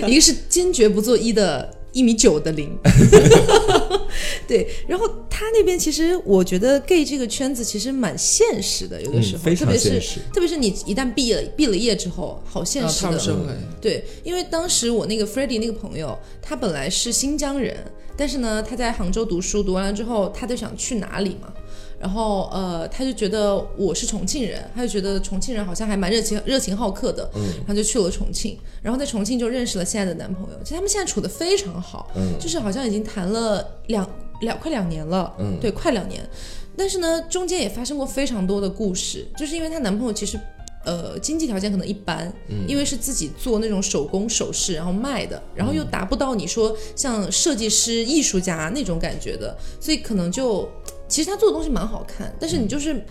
[0.08, 2.70] 一个是坚决不做一的一米九的零，
[4.48, 17.76] 对，然后他那边其实我觉得 gay 这个圈子其实蛮现实的，有的时候，嗯非常特别是现实特别是你一旦毕了毕了业之后，好现实的，踏入社会，对，因为当时我那个 f r e d d y 那个朋友，他本来是新疆人，
[18.16, 21.54] 但是呢，他在杭州读书，读完了之后，他就想去哪里嘛。
[22.00, 30.60] 然后呃，他就觉得我是重庆人，他就觉得重庆人好像还蛮热情、热情好客的，嗯，他就去了重庆，然后在重庆就认识了现在的男朋友。
[30.64, 34.10] 其实他们现在处的非常好，嗯就是好像已经谈了两
[34.42, 36.28] 两快两年了，嗯对，快两年。
[36.76, 40.40] 但是呢，中间也发生过非常多的故事，就是因为她男朋友其实
[40.86, 50.70] 呃经济条件可能一般，嗯因为是自己做那种手工首饰然后卖的，然后又达不到你说像设计师、艺术家那种感觉的，所以可能就
[51.08, 53.04] 其实他做的东西蛮好看，但是你就是。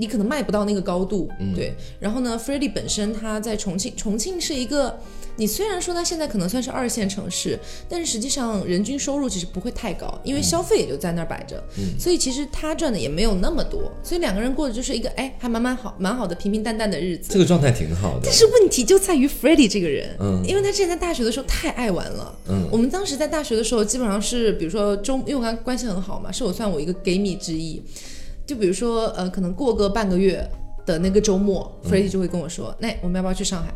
[0.00, 1.74] 你可能卖不到那个高度，对。
[1.98, 4.96] 然后呢 f r e d d y 本身他在重庆，重庆是一个，
[5.38, 7.56] 你虽然说它现在可能算是二线城市，
[7.88, 11.62] 但是实际上人均收入其实不会太高，因为消费也就在那儿摆着，
[11.96, 17.28] 所以其实他赚的也没有那么多，所以两个人过的就是一个哎还蛮蛮好蛮好的平平淡淡的日子。
[17.32, 18.34] 这个状态挺好的但。
[18.34, 27.80] 是问题就在于 f r e d d y 这个人，嗯因为他之前在大学的时候太爱玩了，嗯我们当时在大学的时候，基本上是比如说中，因为我跟他关系很好嘛，是我算我一个 gay 蜜之一，
[28.44, 30.44] 就比如说呃，可能过个半个月
[30.84, 33.72] 的那个周末、f r e d d y 就会跟我说，那我们要不要去上海？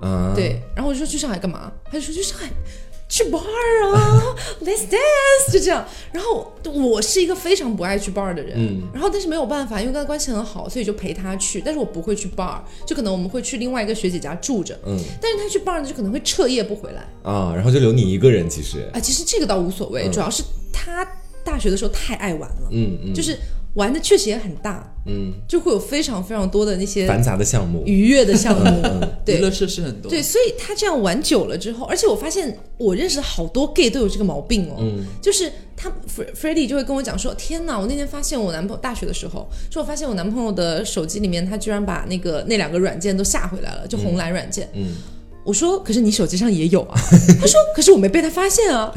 [0.00, 1.72] 啊，对，然后我就说去上海干嘛？
[1.86, 2.48] 他就说去上海。
[3.12, 3.40] 去 bar
[3.92, 4.22] 啊，
[4.62, 5.84] Let's dance，就这样。
[6.12, 11.60] 然后我是一个非常不爱去 bar 的人，嗯然后但是没有办法，因为跟他关系很好，所以就陪他去。
[11.60, 14.78] 但是我不会去 bar，就可能我们会去另外一个学姐家住着。
[14.86, 17.02] 嗯但是他去 bar 呢，就可能会彻夜不回来。
[17.24, 21.04] 啊，然后就留你一个人，其实，啊，其实这个倒无所谓，嗯主要是他
[21.42, 23.36] 大学的时候太爱玩了，嗯嗯，就是
[23.74, 28.82] 玩的确实也很大，嗯就会有非常非常多的那些繁杂的项目，愉悦的项目。
[29.26, 30.10] 娱乐设施很多。
[30.10, 44.68] 对，所以他这样玩久了之后，而且我发现我认识的好多 gay 都有这个毛病哦，嗯就是他 Fre- Freddie 就会跟我讲说，天哪，我那天发现我男朋友大学的时候，说我发现我男朋友的手机里面他居然把那个那两个软件都下回来了，就红蓝软件。
[44.74, 44.96] 嗯
[45.44, 46.94] 我说，可是你手机上也有啊。
[47.40, 48.92] 他说，可是我没被他发现啊。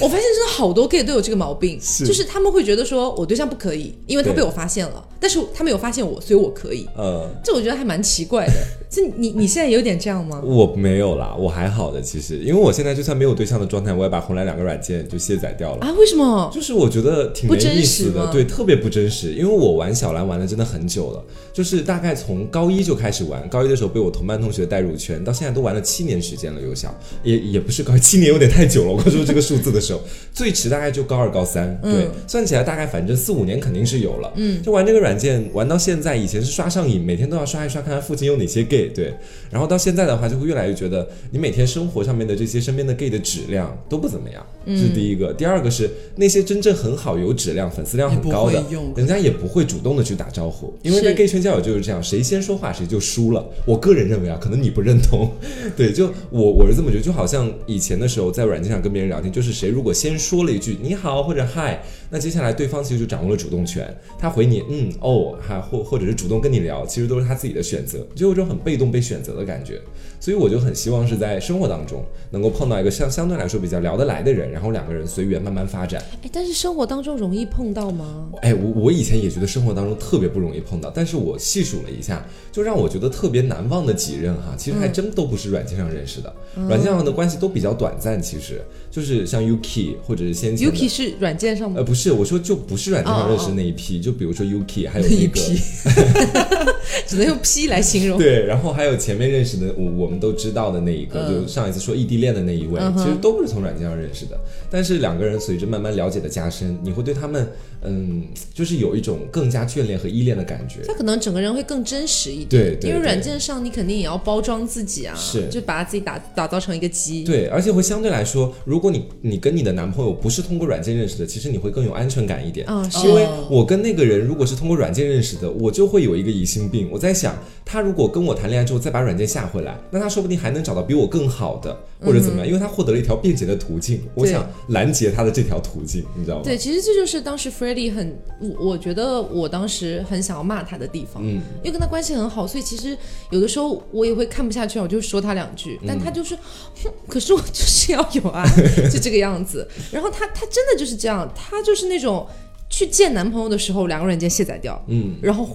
[0.00, 6.86] 我发现真的好多 gay 都有这个毛病，是就是他们会觉得说我对象不可以，因为他被我发现了，但是他没有发现我，所以我可以。
[6.96, 8.52] 呃，这我觉得还蛮奇怪的。
[8.90, 10.42] 这你你现在有点这样吗？
[10.44, 15.86] 我没有啦，我还好的，其实，因为我现在就算没有对象的状态，我也把红蓝两个软件就卸载掉了。
[15.86, 15.94] 啊？
[15.96, 16.50] 为什么？
[16.52, 19.32] 就是我觉得挺没不真意思的，对，特别不真实。
[19.32, 26.92] 因为我玩小蓝玩的真的很久了，就是大概从高一就开始玩，高一的时候被我同班同学带入圈，到现在都玩了七年时间了，有效
[27.22, 28.90] 也也不是高，七年有点太久了。
[28.90, 30.00] 我刚说这个数字的时候，
[30.32, 34.32] 最迟大概就高二高三，对，算起来大概反正四五年肯定是有了。
[34.36, 39.14] 嗯，就玩这个软件玩到现在，以前是刷上瘾，每天都要刷一刷，看看附近有哪些 gay，对，
[39.50, 45.32] 然后到现在的话，就会越来越觉得你每天生活上面的这些身边的 gay 的质量都不怎么样，这是第一个。
[45.34, 48.64] 第二个是那些真正很好、有质量、粉丝量很高的
[48.96, 53.44] 人家也不会主动的去打招呼，因为在 gay 圈交友就是这样，谁先说话谁就输了。
[53.66, 55.30] 我个人认为啊，可能你不认同，
[55.76, 69.80] 对，就我我是这么觉得，就好像以前的时候在软件上跟别人聊天，就是谁如果先说了一句你好或者嗨，那接下来对方其实就掌握了主动权，他回你嗯哦还或或者是主动跟你聊，其实都是他自己的选择，就有种很被动被选择的感觉。
[70.24, 76.02] 所以我就很希望是在生活当中能够碰到一个相相对来说比较聊得来的人，然后两个人随缘慢慢发展。
[76.22, 78.30] 哎，但是生活当中容易碰到吗？
[78.40, 86.34] 哎，我我以前也觉得生活当中特别不容易碰到，但是我细数了一下，就让我觉得特别难忘的几任哈，其实还真都不是软软件上认识的，
[86.68, 91.76] 软件上的关系都比较短暂，其实就是像 Yuki 或者是先前 Yuki 是软件上吗？
[91.78, 95.40] 呃，不是，我说就不是软件上认识的那一批，就比如说 Yuki，还有那个，
[97.06, 98.18] 只能用 P 来形容。
[98.18, 104.38] 对，然后还有前面认识的，我我们都知道的那一个，就上一次说异地恋的那一位，其实都不是从软件上认识的。
[104.70, 107.48] 但是两个人随着慢慢了解的加深，你会对他们，
[107.82, 110.80] 嗯，就是有一种更加眷恋和依恋的感觉。
[110.86, 117.24] 他可能整个人会更真实一点，对对因为软件上你肯定也要包装自己啊，是就把自己打打造成一个鸡。
[117.24, 122.66] 对，而且会相对来说，如果你你跟你的男朋友不是通过软件认识的，其实你会更有安全感一点。
[122.68, 126.88] 嗯，是因为我跟那个人如果是通过软件认识的，我就会有一个疑心病。
[126.90, 134.02] 我在想，他如果跟我谈恋爱之后再把软件下回来，那他说不定还能找到比我更好的，或者怎么样，因为他获得了一条便捷的途径。
[134.14, 136.42] 我想拦截他的这条途径，你知道吗？
[136.44, 142.96] 对，其实这就是当时 f r e d d y 很，我我觉得我当时很想要骂他的地方，嗯，因为跟他关系很好，所以其实
[143.30, 148.44] 有的时候我也会看不下去，我就说他两句，但他就是，哼，可是我就是要有爱，
[148.92, 149.66] 就这个样子。
[149.90, 152.26] 然后他他真的就是这样，他就是那种
[152.68, 155.48] 去见男朋友的时候，两个软件卸载掉，嗯，然后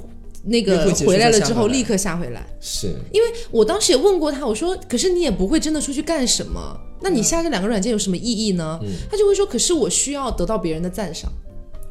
[0.43, 2.45] 那个回来了之后立刻下回来。
[2.59, 11.31] 是，因为我当时也问过他，我说：“可是你也不会真的出去干什么，那你下这两个软件有什么意义呢？”他就会说：“可是我需要得到别人的赞赏，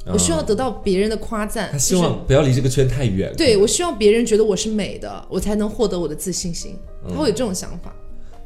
[0.06, 3.32] 我需要得到别人的夸赞，他希望不要离这个圈太远。
[3.36, 6.76] 对我希望别人觉得我是美的，我才能获得我的自信心。
[7.08, 7.94] 他会有这种想法。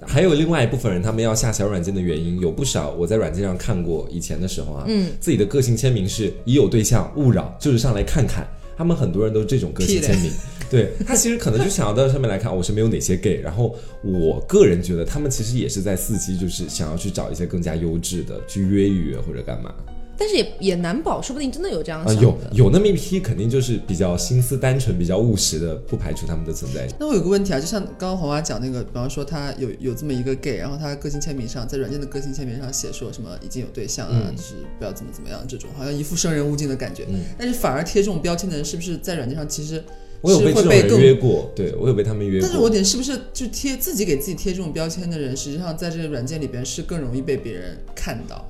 [0.04, 8.44] 还有另外一部分人，他们要下小软件的原因有不少，我在软件上看过，以前的时候啊，嗯，自己的个性签名是已有对象勿扰，就是上来看看。
[8.82, 10.32] 他们很多人都是这种个性签名，
[10.68, 19.72] 对他其实可能就想要到上面来看我身边有哪些 gay，然后我个人觉得他们其实也是在伺机，就是想要去找一些更加优质的去约一约或者干嘛。
[20.22, 22.22] 但是也也难保，说不定真的有这样啊、想的。
[22.22, 26.86] 有有那么一批肯定就是比较心思单纯、比较务实的，不排除他们的存在。
[26.96, 37.04] 那我有个问题啊，就像刚刚黄娃讲那个，比方说他有有这么一个 gay，然后他个性签名上，在软件的个性签名上写说什么已经有对象啊，嗯就是不要怎么怎么样这种，好像一副生人勿近的感觉。
[37.08, 39.82] 嗯但是反而贴这种标签的人，是不是在软件上其实
[40.20, 42.46] 我有被这种人约过，对我有被他们约过。
[42.46, 48.48] 但是我点是不是就贴自己给自己贴这种标签的人，实际上在这个软件里边是更容易被别人看到。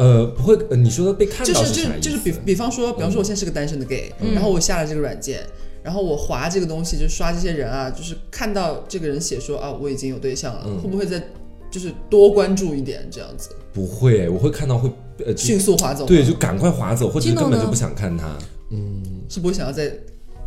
[0.00, 1.80] 呃，不会，呃你说的被看就到啥意思？
[1.82, 5.40] 是就就是比比方说，比方说我现在是个单身的 gay，、然后我下了这个软件，
[5.82, 11.22] 然后我划这个东西，就刷这些人啊，就是看到这个人写说啊我已经有对象了，嗯会不会再
[11.70, 14.90] 就是多关注一点这样子，不会，我会看到会
[15.26, 16.06] 呃，迅速划走？
[16.06, 18.26] 对，就赶快划走，或者是根本就不想看他。
[18.70, 19.92] 嗯是不会想要再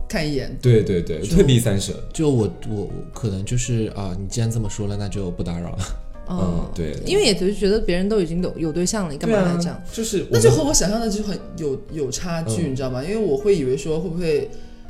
[0.10, 0.58] 看一眼。
[0.62, 1.94] 对对对，退避三舍。
[2.12, 5.80] 就我我我可能就是啊，你既然这么说了，那就不打扰了。
[6.30, 13.04] 嗯嗯，对，因为也就是觉得别人都已经有有对象了，你干嘛还这样？，就是那就和我想象的就很有有差距，嗯你知道吗？
[13.04, 14.50] 因为我会以为说会不会，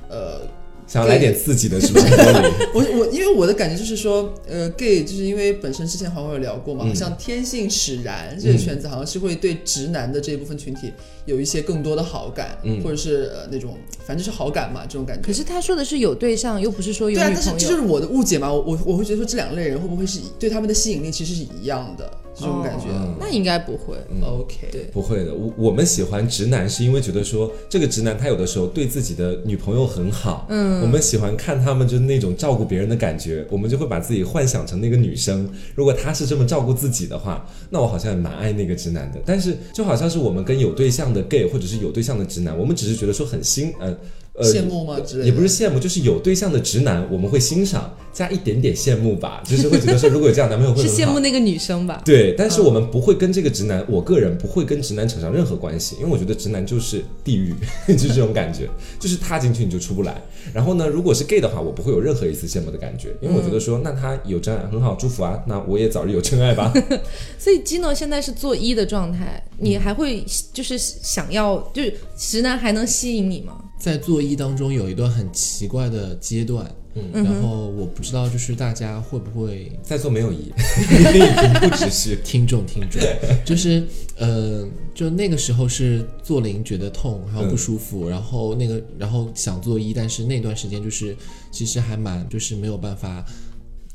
[0.09, 0.41] 呃，
[0.85, 2.05] 想要来点刺激的，是不是？
[2.73, 10.93] 我我因为我的感觉就是说，呃，gay 就是因为本身之前好像有聊过嘛，嗯好像天性使然这个圈子好像是会对直男的这一部分群体
[11.25, 15.25] 有一些更多的好感，嗯或者是呃那种反正就是好感嘛这种感觉。
[15.25, 17.51] 可是他说的是有对象，又不是说有对啊，女朋友。
[17.51, 22.87] 但是这就是我的误解嘛，我我我会觉得说这两类人会不会是对他们的吸引力其实是一样的这种感觉。
[22.89, 23.95] 嗯那应该不会。
[24.21, 35.49] OK，对不会的，我我们喜欢直男是因为觉得说这个直男他有的时候对自己的女朋友很好，嗯，我们喜欢看他们就是那种照顾别人的感觉，我们就会把自己幻想成那个女生。
[35.75, 39.21] 如果他是这么照顾自己的话，那我好像也蛮爱那个直男的。
[39.25, 43.95] 但是就好像是我们跟有对象的 gay 或者是有对象的直男，我们只是觉得说很欣呃。
[44.35, 52.01] 呃，羡慕吗之类的也不是羡慕，就是有对象的直男，我们会欣赏，加一点点羡慕吧， 就是会觉得说，如果有这样男朋友 会是很羡慕那个女生吧？
[52.03, 57.53] 对，但是我们不会跟这个直男，我个人不会跟直男扯上任何关系，因为我觉得直男就是地狱，
[57.87, 58.67] 就是这种感觉，
[58.99, 60.19] 就是踏进去你就出不来。
[60.51, 66.73] 然后呢，如果是 gay 的话，我不会有任何一丝羡慕的感觉，因为我觉得说，那他有真爱很好，祝福啊，那我也早日有真爱吧。
[67.37, 73.59] 所以 Gino 现在是做一的状态，你还会就是想要，就是直男还能吸引你吗？
[73.83, 80.53] 在做一当中有一段很奇怪的阶段，嗯，然后我不知道就是大家会不会在做没有疑，
[80.89, 82.15] 一已经不只是。
[82.23, 83.01] 听众听众，
[83.43, 84.65] 就是呃，
[84.95, 91.13] 就那个时候是做零觉得痛，然后不舒服，然后那个然后想做一，但是那段时间就是
[91.51, 93.25] 其实还蛮就是没有办法，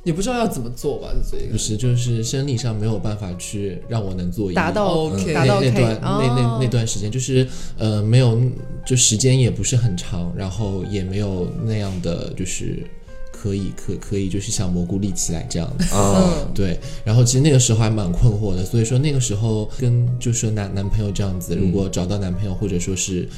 [0.09, 1.53] 也不知道要怎么做吧，这个。
[1.53, 6.59] 不是就是生理上没有办法去让我能做一达到 OK 达到那那段那那哦。
[6.62, 8.40] 那段时间，就是呃没有，
[8.87, 12.83] 就时间也不是很长，然后也没有那样的就是
[13.31, 15.71] 可以可可以就是像蘑菇立起来这样。
[15.77, 15.94] 子。
[15.94, 23.29] 啊，嗯， 对，然后其实那个时候还蛮困惑的，所以说那个时候跟就是男男朋友这样子，如果找到男朋友或者说是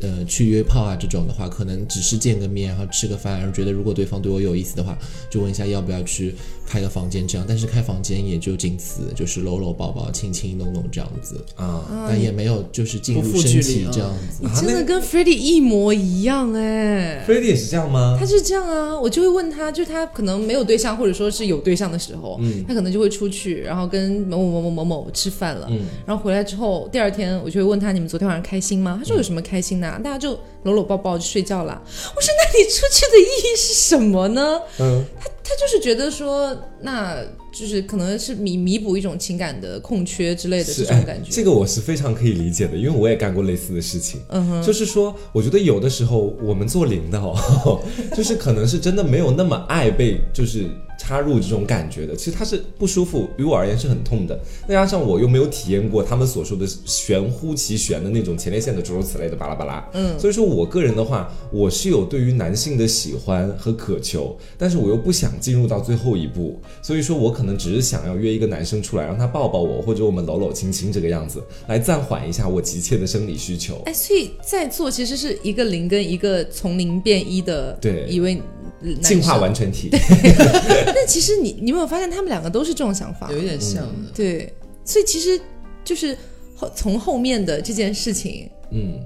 [0.00, 4.98] 呃，去约炮啊这种的话，可能只是见个面，然后吃个饭，然后觉得如果对方对我有意思的话，
[5.30, 6.34] 就问一下要不要去
[6.66, 7.46] 开个房间这样。
[7.48, 11.42] 但是开房间也就仅此，就是搂搂抱抱、亲亲弄弄这样子。
[11.54, 14.42] 啊，但也没有就是进入身体这样子。
[14.42, 18.16] 你真的跟 f r e d d y 一模一样哎、f r e d d y 也是这样吗？
[18.18, 22.64] 他是这样啊，我就会问他，就他可能没有对象，或者说是有对象的时候，嗯。
[22.66, 25.80] 他可能就会出去，然后跟某某某某某某吃饭了，嗯。
[26.04, 28.96] 然后回来之后，第二天我就会问他，你们昨天晚上开心吗？
[28.98, 31.80] 他说有什么开心的、大家就搂搂抱抱就睡觉了。
[31.84, 34.60] 我说那你出去的意义是什么呢？
[34.78, 41.30] 嗯，他他就是觉得说，那就是可能是弥弥补一种情感的空缺之类的这种感觉。
[41.30, 41.32] 哎。
[41.32, 44.20] 这个我是非常可以理解的，因为我也干过类似的事情。
[44.30, 47.28] 嗯哼，就是说，我觉得有的时候我们做领导
[47.64, 47.80] 哦，
[48.16, 50.68] 就是可能是真的没有那么爱被就是
[50.98, 54.38] 插入这种感觉的，其实它是不舒服，于我而言是很痛的。
[54.66, 73.80] 再加上我又没有体验过他们所说的玄乎其玄的那种前列腺的诸如此类的巴拉巴拉，嗯，所以说我个人的话，我是有对于男性的喜欢和渴求，但是我又不想进入到最后一步，所以说我可能只是想要约一个男生出来，让他抱抱我，或者我们搂搂亲亲这个样子，来暂缓一下我急切的生理需求。
[73.86, 78.63] 哎，所以在座其实是一个零跟一个从零变一的对一位男
[79.02, 83.30] 进化完全体， 但其实你你有没有发现，他们两个都是这种想法？
[83.30, 84.10] 有一点像的。
[84.14, 84.52] 对，
[84.84, 85.40] 所以其实
[85.84, 86.16] 就是
[86.56, 89.00] 后从后面的这件事情嗯。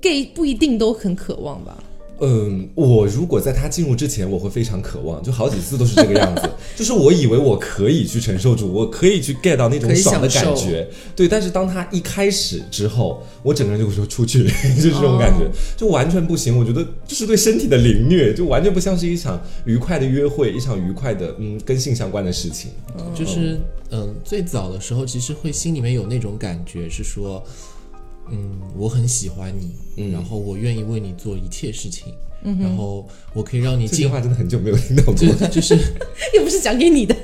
[0.00, 1.76] ，gay 不一定都很渴望吧？
[2.20, 11.26] 嗯，我如果在他进入之前，我会非常渴望，就好几次都是这个样子， 就是我以为我可以去承受住，我可以去 get 到那种爽的感觉，对。
[11.26, 14.44] 但是当他一开始之后，我整个人就会说出去，
[14.76, 16.58] 就这种感觉，就完全不行。
[16.58, 22.70] 我觉得就是对身体的凌虐，就完全不像是一场愉快的约会，一场愉快的嗯跟性相关的事情。
[23.14, 23.58] 就是
[23.90, 27.42] 嗯，最早的时候其实会心里面有那种感觉，是说，
[28.30, 32.12] 嗯，我很喜欢你，嗯然后我愿意为你做一切事情，
[32.44, 35.14] 嗯然后我可以让你这句，话真的很久没有听到过。
[35.14, 35.74] 就就是
[36.34, 37.14] 又不是讲给你的。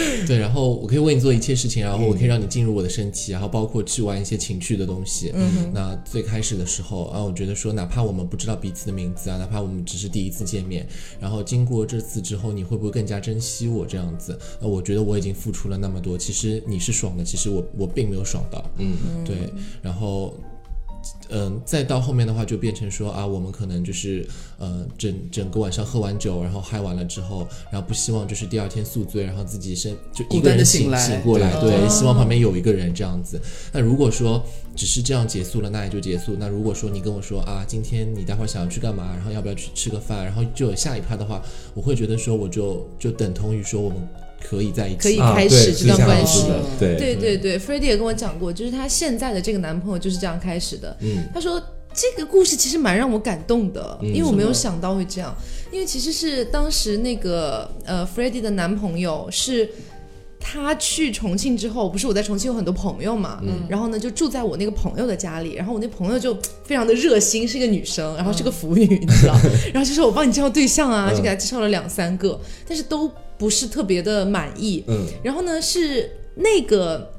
[0.26, 5.30] 对，然后我可以为你做一切事情，然后我可以让你进入我的身体，然后包括去玩一些情趣的东西。
[5.34, 10.86] 嗯，那最开始的时候啊，我觉得说，哪怕我们不知道彼此的名字啊，哪怕我们只是第一次见面，
[11.20, 14.38] 然后经过这次之后，你会不会更加珍惜我这样子？
[14.60, 18.64] 那我觉得我已经付出了那么多，其实你是爽的，其实我我并没有爽到。
[18.78, 19.36] 嗯，对，
[19.82, 20.34] 然后。
[21.30, 24.26] 嗯，再到后面的话就变成说啊，我们可能就是
[24.58, 33.40] 呃整整个晚上喝完酒，然后嗨完了之后，然后不希望就是第二天宿醉，然后自己身就一个人醒醒过来，对，希望旁边有一个人这样子。
[33.72, 34.44] 那如果说
[34.76, 36.36] 只是这样结束了，那也就结束。
[36.38, 41.42] 那如果说你跟我说啊，今天你待会儿想要去干嘛，然后要不要去吃个饭，然后就有下一趴的话，
[41.74, 43.98] 我会觉得说我就就等同于说我们
[44.42, 46.46] 可以在一起，可以啊开始这段关系。
[46.78, 46.96] 对。
[46.96, 50.96] 对对对 f r e d d y 也跟我讲过，就是她现在的这个男朋友就是这样开始的。
[51.00, 51.60] 嗯，他说
[51.94, 55.34] 这个故事其实蛮让我感动的，因为我没有想到会这样，
[55.70, 59.68] 因为其实是当时那个呃 f r e d d y 的男朋友是。
[60.44, 69.38] 他去重庆之后，不是我在重庆有很多朋友嘛，然后呢就住在我那个朋友的家里，然后我那朋友就非常的热心，是一个女生，然后是个腐女，你知道，
[69.72, 71.16] 然后就说我帮你介绍对象啊，嗯。
[71.16, 72.36] 就给他介绍了两三个，
[72.66, 73.08] 但是都
[73.42, 75.04] 不是特别的满意，嗯。
[75.20, 77.12] 然后呢，是那个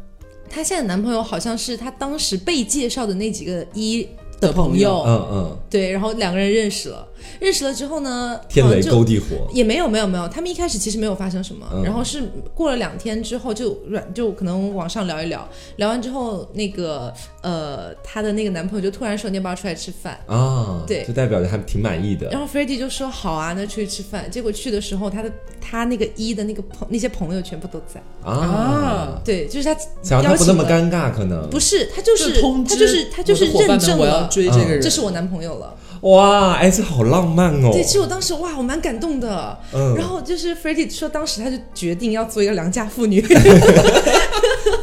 [0.50, 4.08] 她现在男朋友，好像是她当时被介绍的那几个一
[4.40, 7.06] 的朋友，嗯嗯，对，然后两个人认识了，
[7.40, 11.84] 认识了之后呢，天雷勾地火，也没有没有没有，他们一开始其实没有发生什么，嗯。
[11.84, 15.48] 然后是过了两天之后就软就可能网上聊一聊，
[15.78, 21.04] 聊完之后那个呃她的那个男朋友就突然说你要不要出来吃饭，啊，对。
[21.06, 22.30] 就代表着还挺满意的。
[22.30, 31.50] 然后 f r e d d y 就说好啊，那出去吃饭，结果去的时候他的他那个一的那个朋那些朋友全部都在，啊，对，就是他想让他不那么尴尬，可能。
[31.50, 35.76] 不是，他就就是通知他就是他就是认证我要了，追这个人，这是我男朋友了。
[36.04, 37.72] 哇，哎，这好浪漫哦。
[37.74, 39.58] 对，其实我当时哇，我蛮感动的。
[39.74, 43.22] 嗯然后就是 f r e d d y 说，当时他就决定要做一个良家妇女，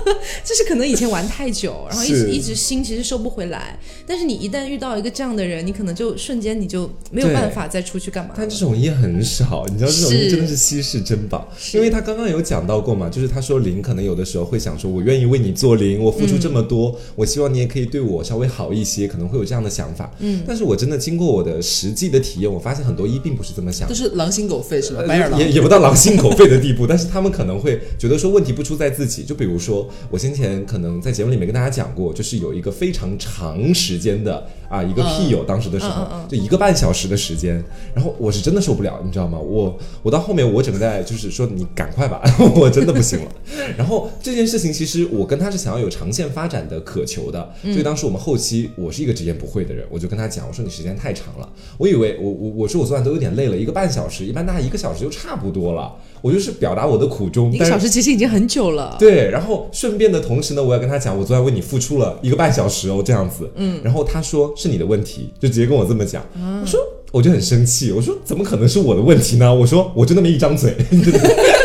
[0.44, 3.78] 就是可能以前玩太久，然后一直一直心其实收不回来。
[4.07, 8.34] 但是你一旦遇到一个这样的人，你可能就瞬间你就没有办法再出去干嘛。
[8.36, 20.12] 但这种也很少，你知道这种是真的是稀世珍宝，因为他刚刚有讲到过嘛，就是他说零可能有的时候会想说，我愿意为你做零，我付出这么多，我希望你也可以对我稍微好一些，可能会有这样的想法。
[20.18, 23.94] 嗯，但是我真的经过我的实际的体验，我发现很多一并不是这么想就。
[23.94, 25.01] 是狼心狗肺是吧？
[25.03, 29.22] 呃白眼狼也也不到狼心狗肺的地步， 但是他们可能会觉得说问题不出在自己。
[29.24, 37.62] 就比如说，我先前可能在节目里面跟大家讲过，就是有一个非常长时间的啊，一个屁友，当时的时候就一个半小时的时间，
[37.93, 39.37] 然后我是真的受不了，你知道吗？
[39.37, 42.23] 我我到后面我整个在就是说你赶快吧，
[42.55, 43.33] 我真的不行了。
[43.77, 55.93] 然后这件事情其实我跟他是想要有长线发展的渴求的，所以当时我们后期我是一个直言不讳的人，我就跟他讲，我说你时间太长了，我以为我我我说我昨晚都有点累了，一个半小时，一般大概一个小时就差不多了。
[56.23, 58.95] 我就是表达我的苦衷，一个小时其实已经很久了。
[58.99, 63.51] 对，然后顺便的同时呢，我要跟他讲，我昨晚为你付出了一个半小时哦，这样子。
[63.57, 66.22] 嗯，然后他说是你的问题，就直接跟我这么讲。
[66.61, 66.78] 我说
[67.11, 69.52] 我就很生气，我说怎么可能是我的问题呢？
[69.52, 70.76] 我说我就那么一张嘴，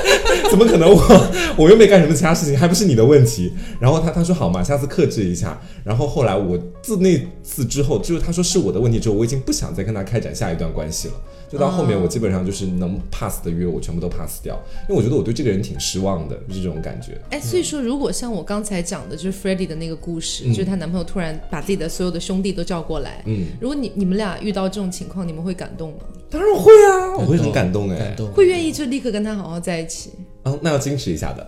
[0.55, 1.27] 怎么可能我
[1.57, 3.51] 我又没干什么其他事情，还不是你的问题？
[3.77, 5.59] 然后他他说好嘛，下次克制一下。
[5.83, 11.13] 然后后来我自那次之后，就是他说是我的问题之后，我已经不想再跟他开展下一段关系了。
[11.51, 14.55] 就到后面，我基本上就是能 pass 的约，我全部都 pass 掉，
[14.87, 17.19] 因为我觉得我对这个人挺失望的，就是这种感觉。
[17.31, 25.99] 哎，所以说，如果像我刚才讲的，就是 f r e d d y 的那个故事，就是她男朋友突然把自己的所有的兄弟都叫过来，嗯，如果你你们俩遇到这种情况，你们会感动吗？
[26.31, 30.09] 当然会啊，我会很感动哎，会愿意就立刻跟他好好在一起。
[30.45, 31.45] 哦，那要矜持一下的。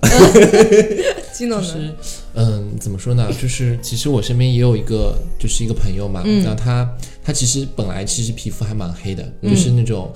[1.32, 1.94] 金老师？
[2.34, 3.32] 嗯，怎么说呢？
[3.42, 6.90] 就是其实我身边也有一个，就是一个朋友嘛，那他
[7.24, 10.12] 他其实本来其实皮肤还蛮黑的，就是那种。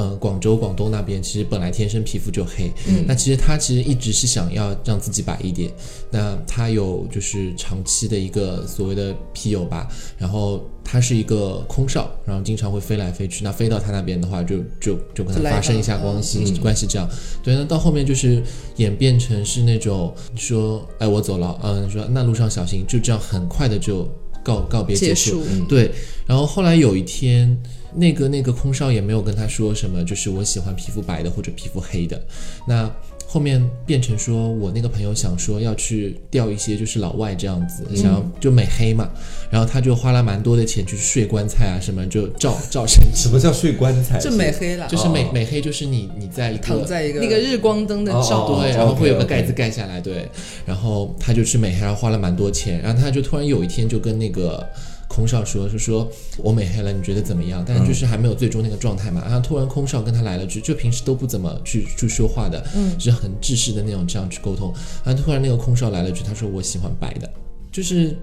[0.00, 5.70] 呃，广州、广东那边其实本来天生皮肤就黑，嗯，那其实他其实一直是想要让自己白一点。
[6.10, 9.86] 那他有就是长期的一个所谓的皮友吧，
[10.16, 13.44] 然后他是一个空少，然后经常会飞来飞去。
[13.44, 17.06] 那飞到他那边的话，就就就跟他发生一下关系关系这样。
[17.42, 18.42] 对，那到后面就是
[18.76, 24.08] 演变成是那种说，哎，我走了，嗯，说那路上小心，就这样很快的就
[24.42, 25.44] 告告别结束。
[25.68, 25.90] 对，
[26.26, 27.54] 然后后来有一天。
[27.94, 32.20] 那个那个空少也没有跟他说什么，就是我喜欢皮肤白的或者皮肤黑的。
[32.66, 32.90] 那
[33.26, 39.08] 后面变成说我那个朋友想说要去钓一些就是老外这样子，想要就美黑嘛。
[39.50, 43.00] 然后他就花了蛮多的钱去睡棺材啊什么，就照照身。
[43.14, 44.18] 什么叫睡棺材？
[44.18, 50.28] 就美黑了，就是美美黑，就是你你在一个躺在一个那个日光灯的照，对，然后会有个盖子盖下来，对。
[50.66, 52.80] 然后他就去美黑，然后花了蛮多钱。
[52.82, 54.68] 然后他就突然有一天就跟那个。
[55.10, 56.08] 空少说：“是说
[56.38, 57.64] 我美黑了，你觉得怎么样？
[57.66, 59.20] 但是就是还没有最终那个状态嘛。
[59.24, 64.72] 然后突然空少跟他来了句，就平时都不怎么去去说话的，嗯，是很制式的那种这样去沟通。
[65.04, 67.28] 然后突然那个空少来了句，他说我喜欢白的，
[67.72, 68.16] 就是。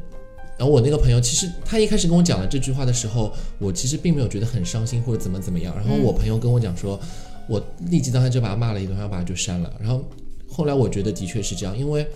[0.57, 5.75] 然后我那个朋友其实他一开始跟我讲了这句话的时候，我其实并没有觉得很伤心或者怎么怎么样。
[5.75, 6.99] 然后我朋友跟我讲说，
[7.47, 7.61] 我
[7.91, 9.71] 立即当时就把他骂了一顿，然后把他就删了。
[9.79, 10.03] 然后
[10.49, 12.07] 后来我觉得的确是这样，因为，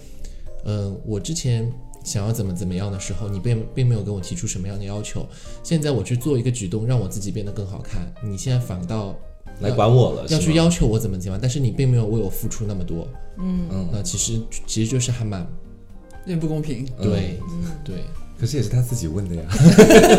[0.65, 1.69] 嗯，我之前。”
[2.03, 5.25] 想要怎么怎么样的时候，你并并没有跟我提出什么样的要求。
[5.63, 9.15] 现在我去做一个举动，让我自己变得更好看，你现在反倒
[9.59, 13.07] 来管我了，要去要求我怎么怎么样，但是你并没有为我付出那么多。
[13.37, 16.85] 嗯嗯，那其实其实就是还蛮有点不公平。
[17.01, 17.39] 对，
[17.83, 17.95] 对。
[18.41, 19.43] 可是也是他自己问的呀，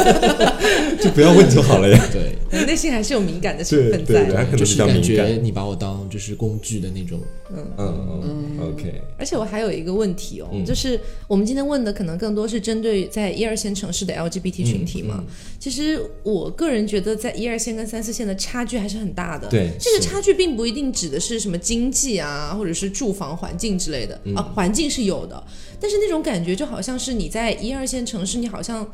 [1.02, 2.00] 就不要问就好了呀。
[2.14, 7.20] 对，内心还是有敏感的成分在，就是感觉你把我当就是工具的那种。
[7.54, 9.02] 嗯嗯嗯，OK。
[9.18, 15.24] 而且我还有一个问题哦，就是我们今天问的可能更多是针对在一二线城市的 LGBT 群体嘛。
[15.58, 19.48] 其实我个人觉得，在一二线跟三四线的差距还是很大的。
[19.48, 25.42] 对，这个差距并不一定指的是什么经济啊，或者是住房环境之类的啊，环境是有的。
[25.78, 28.86] 但是那种感觉就好像是你在一二线城市，你好像。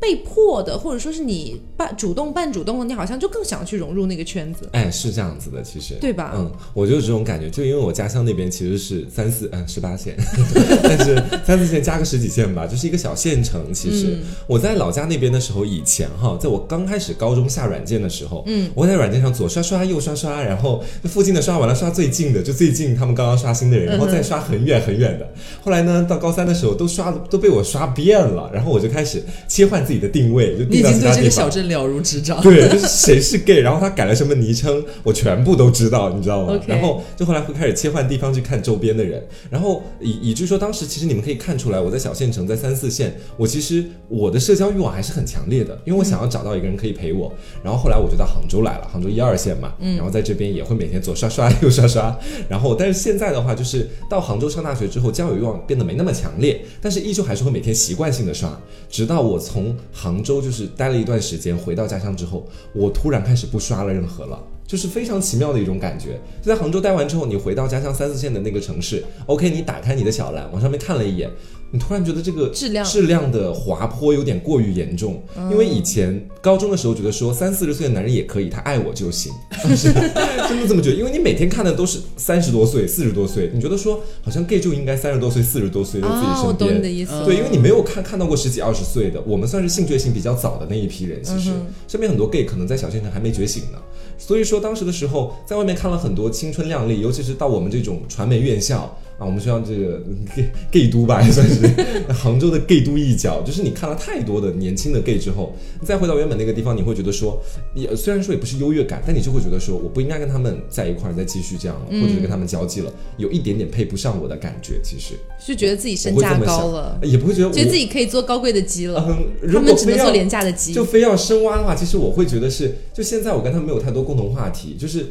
[0.00, 4.66] 被迫的，或者说是你半主动半主动的，你好像就更想去融入那个圈子。
[4.72, 6.32] 哎，是这样子的，其实，对吧？
[6.34, 10.16] 嗯，我就是这种感觉，就因为我家乡那边其实是三四嗯十八线，
[10.82, 13.72] 但是三四线加个十几线吧，就是一个小县城。
[13.74, 25.28] 其实我在老家那边的时候，以前哈，在我刚开始高中下软件的时候，嗯，我在软件上左刷刷右刷刷，然后附近的刷完了刷最近的，就最近他们刚刚刷新的人，然后再刷很远很远的。
[25.62, 29.89] 后来呢，到高三的时候都刷都被我刷遍了，然后我就开始切换。
[29.90, 31.16] 自己的定位就定到其他地方。
[31.16, 32.40] 这个小镇了如指掌。
[32.40, 36.60] 对，就是谁是 gay，然后他改了什么昵称，我全部都知道，你知道吗？
[36.64, 39.20] 然后就后来会开始切换地方去看周边的人，
[39.50, 47.32] 然后以以至于说当时其实你们可以看出来，我在小县城，在三四线，我其实我的社交欲望还是很强烈的，因为我想要找到一个人可以陪我。
[47.64, 52.16] 然后后来我就到杭州来了，杭州一二线嘛，然后在这边也会每天左刷刷右刷刷。
[52.48, 58.56] 然后但是现在的话，就是到杭州上大学之后，交友欲望变得没那么强烈，但是依旧还是会每天习惯性的刷，
[58.88, 64.38] 直到我从杭州就是待了一段时间，回到家乡之后，我突然开始不刷了任何了。
[64.66, 66.20] 就是非常奇妙的一种感觉。
[66.40, 71.28] 就在杭州待完之后，你回到家乡三四线的那个城市，OK，你打开你的小蓝，往上面看了一眼。
[71.72, 80.96] 你突然觉得这个质量质量的滑坡有点过于严重，因为以前高中的时候觉得说三四十岁的男人也可以，他爱我就行， 真的这么觉得。
[80.96, 86.46] 因为你每天看的都是三十多岁、四十多岁，你觉得说好像 gay 就应该三十多岁、四十多岁在自己身边。
[86.46, 87.12] 我懂你的意思。
[87.24, 91.22] 对，因为你没有看看到过十几二十岁的，我们算是性觉醒比较早的那一批人。
[91.22, 91.50] 其实
[91.86, 93.78] 身边很多 gay 可能在小县城还没觉醒呢。
[94.18, 98.92] 所以说当时的时候，在外面看了很多青春靓丽，尤其是到我们这种传媒院校。
[99.20, 100.02] 啊，我们学校这个
[100.34, 101.68] gay gay 都吧，也算是
[102.10, 103.42] 杭州的 gay 都一角。
[103.42, 107.38] 就是你看了太多的年轻的 gay 之后，你再回到原本那个地方，你会觉得说，
[107.74, 114.80] 也虽然说也不是优越感，但你就会觉得说，我不应该跟他们在一块儿再继续这样了，或者是跟他们交际了，有一点点配不上我的感觉。
[114.82, 119.04] 其实是觉得自己身价高了，也不会觉得觉得自己可以做高贵的鸡了。
[119.06, 125.08] 嗯，他们只能做廉价的鸡，就非要深挖的话，其实我会觉得是，就现在我跟他们没有太多共同话题，就是。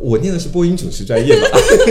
[0.00, 1.46] 我念的是播音主持专业嘛，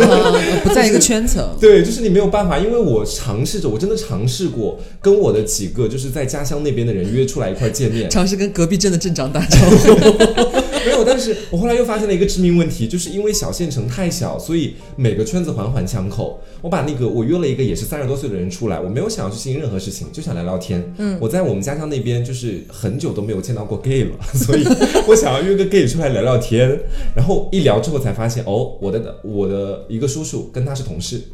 [0.64, 1.46] 不 在一个圈层。
[1.60, 10.60] 对，就是你没有办法，因为我尝试着，我真的尝试过跟我的几个就是在家乡那边的人约出来一块见面， 尝试跟隔壁镇的镇长打招呼。
[10.86, 16.40] 没有，但是我后来又发现了一个致命问题，就是因为小县城太小，所以每个圈子环环相扣。
[16.62, 20.94] 我把那个我约了一个也是三十多岁的人出来，我没有想要去进行任何事情，就想聊聊天。
[20.98, 24.64] 嗯，我在我们家乡那边就是很久都没有见到过 gay 了，所以
[25.08, 26.80] 我想要约个 gay 出来聊聊天。
[27.14, 31.22] 然后一聊之后才发现，哦，我的我的一个叔叔跟他是同事。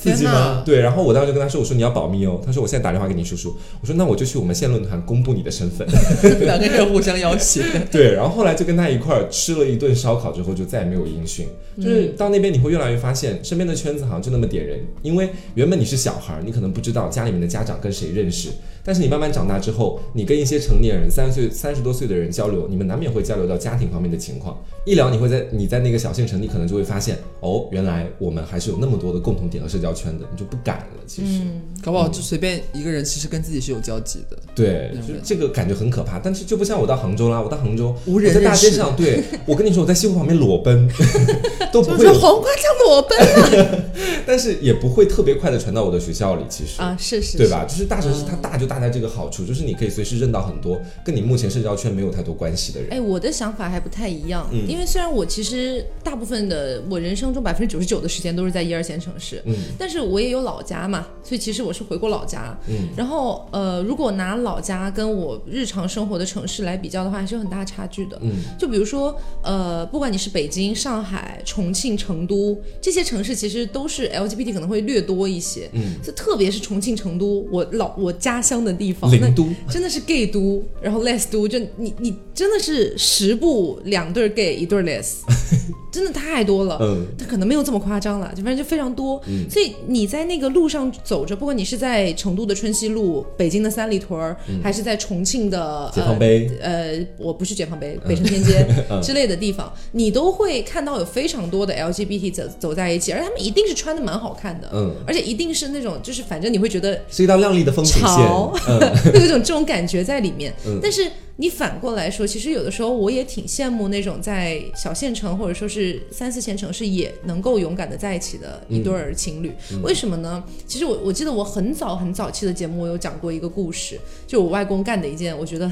[0.00, 0.62] 刺激吗？
[0.64, 5.86] 对，然后我当时就跟他说：“我说你要保密哦。”他说：“我现在打电话给你叔叔。”我说：“那我就去我们县论坛公布你的身份。
[6.40, 7.62] ”两个人互相要挟。
[7.92, 11.46] 对，然后后来就跟他一块儿吃了一顿烧烤之后，就再也没有音讯。
[11.76, 14.80] 就是到那边你会越来越发现，身边的圈子好像就那么点人。
[15.02, 18.48] 因为原本你是小孩，你可能不知道家里面的家长跟谁认识。
[18.84, 24.56] 但是你慢慢长大之后，你跟一些成年人，三十岁、三十多岁的人交流，你们难免会交流到家庭方面的情况。
[24.86, 31.04] 一聊，你会在你在那个小县城，你可能就会发现，哦，原来我们还是有那么多的共同点和社交圈的，你就不敢了。
[31.06, 31.42] 其实，
[31.82, 34.36] 搞不好就随便一个人，其实跟自己是有交集的。
[34.54, 36.18] 对，就这个感觉很可怕。
[36.18, 40.88] 但是就不像我到杭州啦，我到杭州，无人在大街上，对我跟你说，我在西湖旁边裸奔，
[41.72, 43.84] 都不会黄瓜酱裸奔啊，
[44.26, 46.44] 但是也不会特别快的传到我的学校里。
[46.48, 47.64] 其实啊，是是，对吧？
[47.64, 49.44] 就是大城市它大就大在这个好处。
[49.44, 52.90] 就是你可以随时认到很多跟你目前社交圈没有太多关系的人。
[52.92, 62.56] 哎，我的想法还不太一样，因为虽然我其实大部分的我人生中百分之九十九的时间都是在一二线城市，嗯，但是我也有老家嘛，所以其实我是回过老家。
[62.68, 68.18] 嗯，然后呃，如果拿老家跟我日常生活的城市来比较的话，还是有很大差距的。
[68.22, 75.68] 嗯，就比如说呃，不管你是北京、上海、重庆、成都这些城市，其实都是 LGBT 可能会略多一些。
[75.72, 79.10] 嗯，就特别是重庆、成都，我老我家乡的地方。
[79.20, 79.28] 那
[79.70, 85.18] 真的是 gay 都，然后 less 都，就你你真的是十步两对 gay 一对 less，
[85.92, 86.78] 真的太多了。
[86.80, 89.20] 嗯，他可能没有这么夸张了，就反正就非常多。
[89.26, 98.66] 嗯，所以你在那个路上走着，不管你是在成都的春熙路、北京的三里屯，还是在重庆的解放碑，呃，我不是解放碑，北城天街
[99.02, 108.06] 之类的地方，你都会看到有非常多的 LGBT 走走在一起，而他们一定是穿的蛮好看的，嗯，而且一定是那种就是反正你会觉得是一道亮丽的风景线，
[109.12, 109.60] 会有一种这种。
[109.70, 119.52] 感觉在里面，但是你反过来说，其实有的时候我也挺羡慕那种在小县城或者说是三四线城市也能够勇敢的在一起的一对儿情侣。
[119.82, 120.42] 为什么呢？
[120.66, 125.70] 其实我我记得我很早很早期的节目，我有讲过一个故事，就我外公干的一件我觉得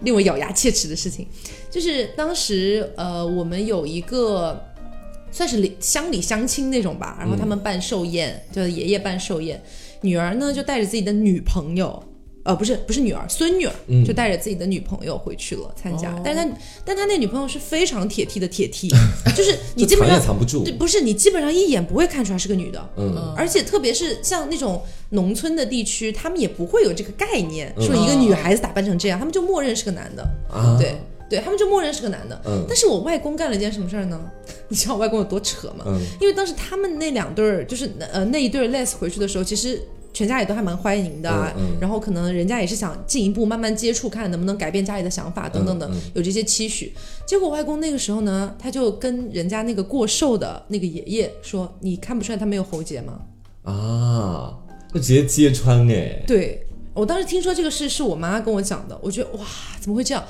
[0.00, 1.26] 令我咬牙切齿的事情，
[1.70, 4.62] 就是当时呃我们有一个
[5.30, 9.62] 算是里乡里乡亲那种吧，然后他们办寿宴，就是爷爷办寿宴，
[10.04, 12.00] 女儿呢就带着自己的女朋友。
[12.44, 13.72] 呃，不是，不是女儿，孙女儿
[14.06, 18.90] 就带着自己的女朋友回去了参加，但是他，但他那女朋友是非常铁 T 的铁 T，
[19.34, 30.28] 就是你基本上藏不住，不是你基本上一眼不会看出来是个女的，嗯，而且特别是像那种农村的地区，他们也不会有这个概念，说一个女孩子打扮成这样，他们就默认是个男的，
[30.78, 30.96] 对，
[31.36, 34.20] 对他们就默认是个男的，嗯，但是我外公干了一件什么事儿呢？
[34.68, 35.84] 你知道我外公有多扯吗？
[35.86, 39.80] 嗯，因为当时他们那两对儿，就是呃那一对 less 回去的时候，其实。
[40.16, 46.94] 全家也都还蛮欢迎的，嗯然后可能人家也是想进一步慢慢接触，看能不能改变家里的想法等等的，有这些期许。
[47.26, 53.22] 结果外公那个时候呢，他就跟人家那个过寿的那个爷爷说：“你看不出来他没有喉结吗？”
[53.66, 54.54] 啊，
[54.94, 56.22] 就直接揭穿哎！
[56.28, 56.64] 对
[56.94, 59.44] 我当时听说这个事是我妈跟我讲的，我觉得哇，
[59.80, 60.22] 怎么会这样？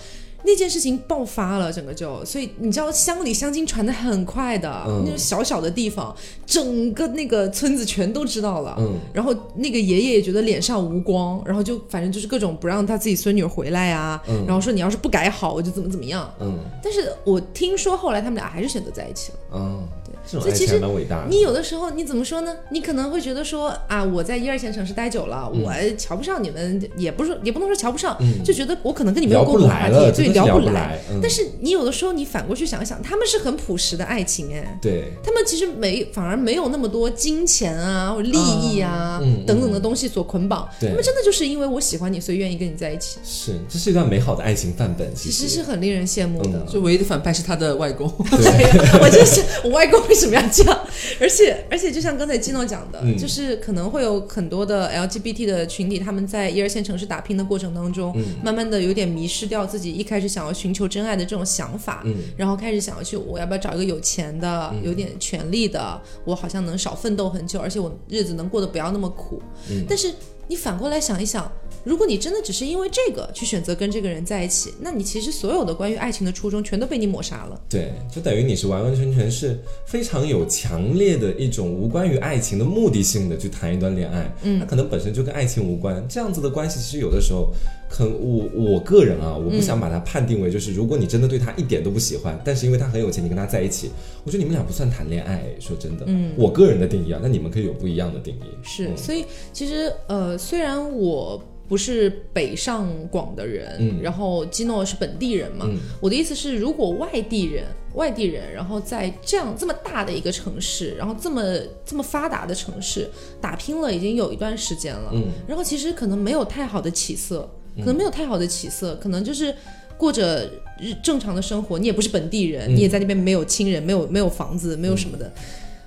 [0.45, 6.15] 那件事情爆发了，整个就，所以你知道乡里乡亲传的很快的，那种小小的地方，
[6.45, 8.77] 整个那个村子全都知道了。
[8.79, 16.33] 嗯，然后那个爷爷也觉得脸上无光，然后就反正就是各种不让他自己孙女回来啊，然后说你要是不改好，我就怎么怎么样。
[16.41, 19.39] 嗯，但是我听说后来他们俩还是选择在一起了。
[19.55, 19.89] 嗯。
[20.27, 20.81] 所以其实
[21.29, 22.55] 你有的时候你怎么说呢？
[22.71, 30.99] 你可能会觉得说啊，我在一二线城市待久了，我瞧不上你们，也不是也不能说瞧不上，就觉得我可能跟你没有共同话题，对，聊不来。
[31.23, 43.19] 但是你有的时候你反过去想想，他们是很朴实的爱情哎，对，他们其实没反而没有那么多金钱啊或者利益啊等等的东西所捆绑，他们真的就是因为我喜欢你，所以愿意跟你在一起。
[43.25, 45.45] 是，这是一段美好的爱情范本，其实。
[45.55, 46.67] 是很令人羡慕的。
[46.69, 48.65] 就唯一的反派是他的外公，对。
[49.01, 50.81] 我就是我外公为什么要这样？
[51.21, 62.05] 而且而且，就像刚才基诺讲的，就是可能会有很多的 LGBT 的群体，他们在一二线城市打拼的过程当中，慢慢的有点迷失掉自己一开始想要寻求真爱的这种想法，
[62.37, 69.43] 然后开始想要去，我要不要找一个有钱的、有点权利的，我好像能少奋斗很久，而且我日子能过得不要那么苦。
[69.89, 70.13] 但是
[70.47, 71.51] 你反过来想一想。
[71.85, 77.61] 如果你真的只是因为这个去选择跟这个人在一起，那你其实所有的关于爱情的初衷全都被你抹杀了。
[77.69, 86.03] 对，就等于你是完完全全是非常有强烈的一种无关于爱情的目的性的去谈一段恋爱，嗯，它可能本身就跟爱情无关。
[86.09, 87.53] 这样子的关系其实有的时候，
[87.91, 93.91] 可我我个人啊，我不想把它判定为就是如果你真的对他一点都不喜欢，但是因为他很有钱，你跟他在一起，
[94.25, 95.45] 我觉得你们俩不算谈恋爱。
[95.61, 98.45] 说真的，嗯，我个人的定义啊，那你们可以有不一样的定义。
[98.63, 101.43] 是，所以其实呃，虽然我。
[101.67, 105.67] 不是北上广的人，然后基诺是本地人嘛？
[106.01, 111.43] 我的意思是，如果外地人，外地人，然后在这样这么大的一个城市，然后这么
[111.85, 113.09] 这么发达的城市
[113.41, 115.11] 打拼了已经有一段时间了，
[115.47, 117.49] 然后其实可能没有太好的起色，
[117.79, 119.55] 可能没有太好的起色，可能就是
[119.97, 120.45] 过着
[120.79, 121.79] 日正常的生活。
[121.79, 125.33] 你也不是本地人，你也在那边没有亲人，没有没有房子，没有什么的。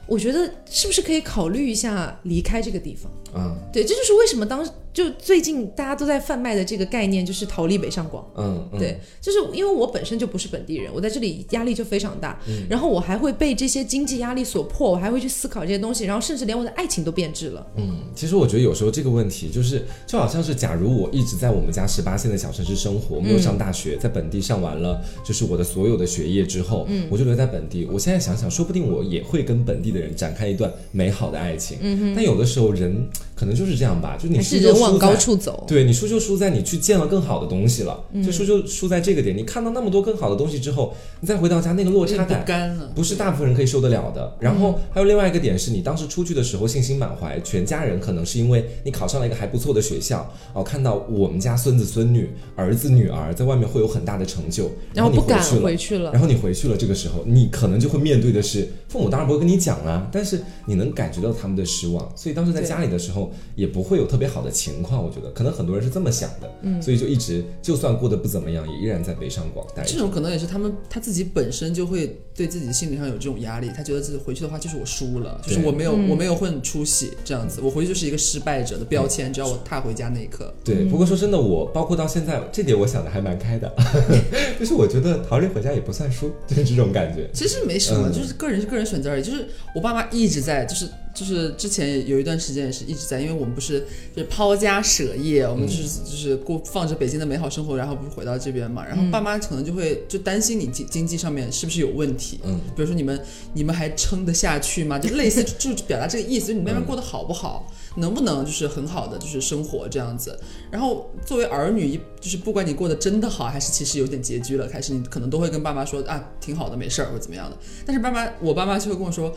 [0.07, 3.11] 我觉得是不是可以考虑一下离开这个地方？
[3.35, 4.71] 嗯，对，这就是为什么当时。
[4.97, 8.27] 就最近大家都在贩卖的这个概念，就是逃离北上广。
[8.35, 12.41] 嗯，对，就是因为我本身就不是本地人，我在这里压力就非常大。
[12.47, 17.67] 嗯，然后我还会被这些经济压力所迫，我还会去思考这些东西，然后甚至连我的爱情都变质了。
[17.75, 27.85] 嗯，其实我觉得有时候这个问题就是，就好像是假如我一直在我们家十八线的小城市生活，没有上大学，在本地上完了就是我的所有的学业之后，嗯，我就留在本地。
[27.85, 31.77] 我现在想想，说不定我也会跟本地的人展开一段美好的爱情。
[31.81, 33.07] 嗯哼，但有的时候人
[33.37, 35.63] 可能就是这样吧，就你是人往高处走。
[35.67, 39.37] 对你输就输在你去见了更好的东西了，就输就输在这个点。
[39.37, 44.35] 你看到那么多更好的东西之后，你再回到家，那个落差感不是大部分人可以受得了的。
[44.39, 56.11] 然后还有另外一个点是，你当时出去的时候信心满怀，全家人可能是因为你考上了一个还不错的学校哦，看到我们家孙子孙女、儿子女儿在外面会有很大的成就，然后你不敢回去了。
[56.11, 62.11] 然后你回去了，这个时候你可能就会面对的是父母当然不会跟你讲啊，但是你能感觉到他们的失望。
[62.15, 66.51] 所以当时在家里的时候也不会有特别好的情况，我觉得可能很多人是这么想的。
[66.61, 69.83] 嗯，所以就一直就算过得不怎么样，也依然在北上广待。
[69.85, 79.31] 这种可能也是他们他自己本身就会对自己心理上有这种压力，他觉得自己回去的话就是我输了，就是我没有我没有混出息这样子，我回去就是一个失败者的标签。
[79.33, 80.85] 只要我踏回家那一刻，对。
[80.85, 83.71] 不过说真的，我包括到现在这点，我想的还蛮开的，
[84.59, 87.29] 就是我觉得逃离回家也不算输，就是这种感觉。
[87.33, 89.23] 其实没什么，就是个人是个人选择而已。
[89.23, 90.87] 就是我爸妈一直在，就是。
[91.17, 93.79] 就是之前有一段时间也是一直在，因为我们不是
[94.15, 103.19] 就是抛家舍业，我们就是就是过放着北京的美好生活，然后不是回到这边嘛，然后爸妈可能就会就担心你经经济上面是不是有问题，嗯，比如说你们
[103.55, 104.99] 你们还撑得下去吗？
[104.99, 110.39] 就类似就表达这个意思，就你那边过得好不好，能不能就是很好的就是生活这样子。
[110.69, 117.57] 然后作为儿女，就是不管你过得真的好，还是其实有点拮据了，开始你可能都会跟爸妈说啊挺好的，没事儿或者怎么样的。
[117.87, 119.35] 但是爸妈我爸妈就会跟我说。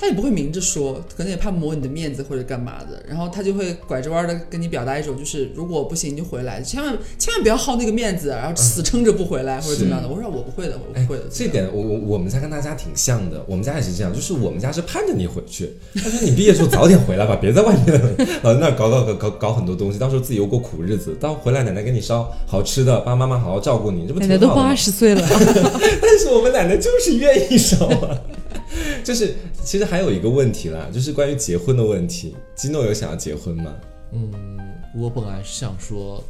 [0.00, 10.08] 他也不会明着说，可能也怕磨你的面子或者干嘛的，然后他就会拐着弯的跟你表达一种，就是如果不行你就回来，千万千万不要好那个面子，然后死撑着不回来或者怎么样的。
[10.08, 11.24] 我说我不会的，我不会的。
[11.30, 18.00] 这点我我我们家跟大家挺像的，我们家也是这样，就是我们家是盼着你回去，他说你毕业之后早点回来吧，别在外面
[18.42, 25.26] 老在那搞搞搞搞搞很多东西，到时候自己又过苦日子，到回来奶奶给你烧好吃的，爸爸妈妈好好照顾你，这不奶奶都八十岁了，
[26.00, 28.16] 但是我们奶奶就是愿意烧啊。
[29.04, 32.34] 就是，其实还有一个问题啦，就是关于结婚的问题。
[32.54, 33.74] 基诺有想要结婚吗？
[34.12, 34.32] 嗯，
[34.94, 36.22] 我本来是想说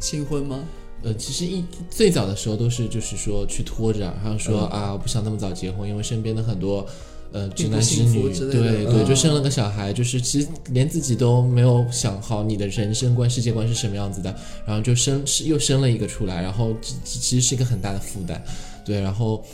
[0.00, 0.64] 新婚吗？
[1.02, 6.84] 呃，其实一最早的时候都是就是说去拖着，然后说啊，不想那么早结婚，因为身边的很多
[7.32, 14.34] 呃，直男直女，幸福之类的对对，嗯就生了个小孩，就是其实连自己都没有想好你的人生观、世界观是什么样子的，
[14.64, 16.74] 然后就生是又生了一个出来，然后
[17.04, 18.42] 其实是一个很大的负担，
[18.84, 19.44] 对，然后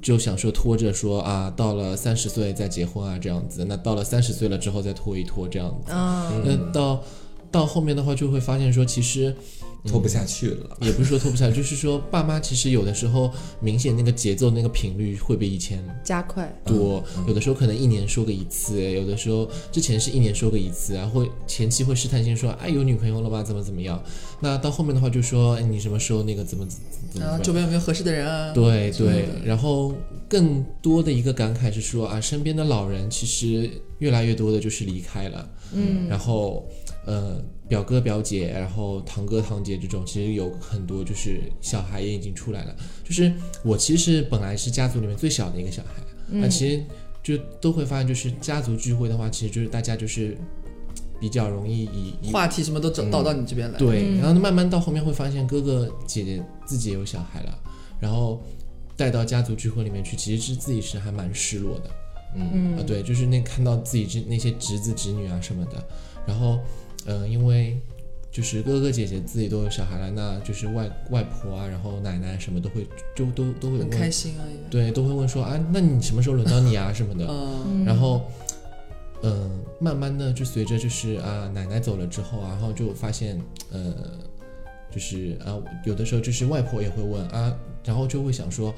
[0.00, 7.02] 就想说拖着说啊，到了三十岁再结婚啊这样子，那到了三十岁了之后再拖一拖这样子，嗯，那到
[7.52, 9.34] 到后面的话就会发现说，其实
[9.84, 10.76] 拖不下去了。
[10.80, 13.30] 也不是说拖不下去，就是说爸妈其实有的时候
[13.60, 23.42] 明显那个节奏那个频率会比以前加快，多，有的时候可能一年说个一次，有的时候之前是一年说个一次，然后会前期会试探性说，哎有女朋友了吧？
[23.42, 24.02] 怎么怎么样？
[24.40, 28.52] 那到后面的话就说，哎你什么时候那个怎么怎么怎么啊，周边有没有合适的人啊？
[28.54, 29.92] 对对，然后
[30.28, 36.66] 更多的一个感慨是说啊，身边的老人其实越来越多的就是离开了，嗯，然后
[37.04, 42.76] 呃表哥表姐，然后堂哥堂姐这种，其实有很多就是小孩也已经出来了。
[43.04, 43.32] 就是
[43.64, 46.82] 我其实本来是家族里面最小的一个小孩，那、其实
[47.22, 50.36] 就都会发现，就是家族聚会的话，其实就是大家就是
[51.20, 53.78] 比较容易以以话题什么都整导到你这边来。
[53.78, 57.58] 对，然后慢慢到后面会发现哥哥姐姐自己也有小孩了，
[58.00, 58.42] 然后
[58.96, 61.90] 带到家族聚会里面去，其实是自己是还蛮失落的。
[62.34, 65.84] 嗯啊，对，就是那看到自己侄那些侄子侄女啊什么的，
[66.26, 66.58] 然后，
[67.06, 67.76] 呃，因为
[68.30, 74.70] 就是哥哥姐姐自己都有小孩了，那就是外外婆啊，然后奶奶什么都会就都都会很问，开心啊也。
[74.70, 78.22] 对，都会问说啊，那你什么时候轮到你啊什么的，嗯，然后，
[79.22, 83.38] 嗯、慢慢的就随着就是啊奶奶走了之后啊，然后就发现，
[83.70, 83.94] 呃，
[84.90, 88.74] 就是啊有的时候就是外婆也会问啊，然后就会想说，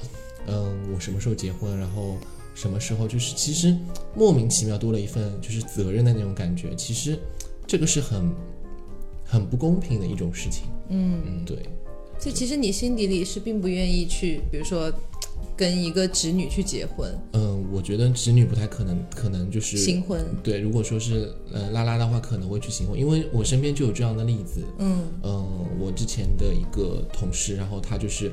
[0.47, 2.17] 嗯、我什么时候结婚，然后
[2.53, 3.73] 什么时候就是其实
[4.13, 7.17] 莫名其妙多了一份就是责任的那种感觉，其实
[7.67, 8.31] 这个是很
[9.23, 11.57] 很不公平的一种事情，嗯，嗯，对。
[12.17, 14.91] 所以其实你心底里是并不愿意去，比如说
[15.57, 24.63] 跟一个侄女去结婚、嗯，我觉得侄女不太可能，可能就是新婚，对，如果说是呃拉拉的话，可能会去新婚，因为我身边就有这样的例子。
[24.79, 25.03] 嗯。
[25.23, 28.31] 嗯，我之前的一个同事，然后他就是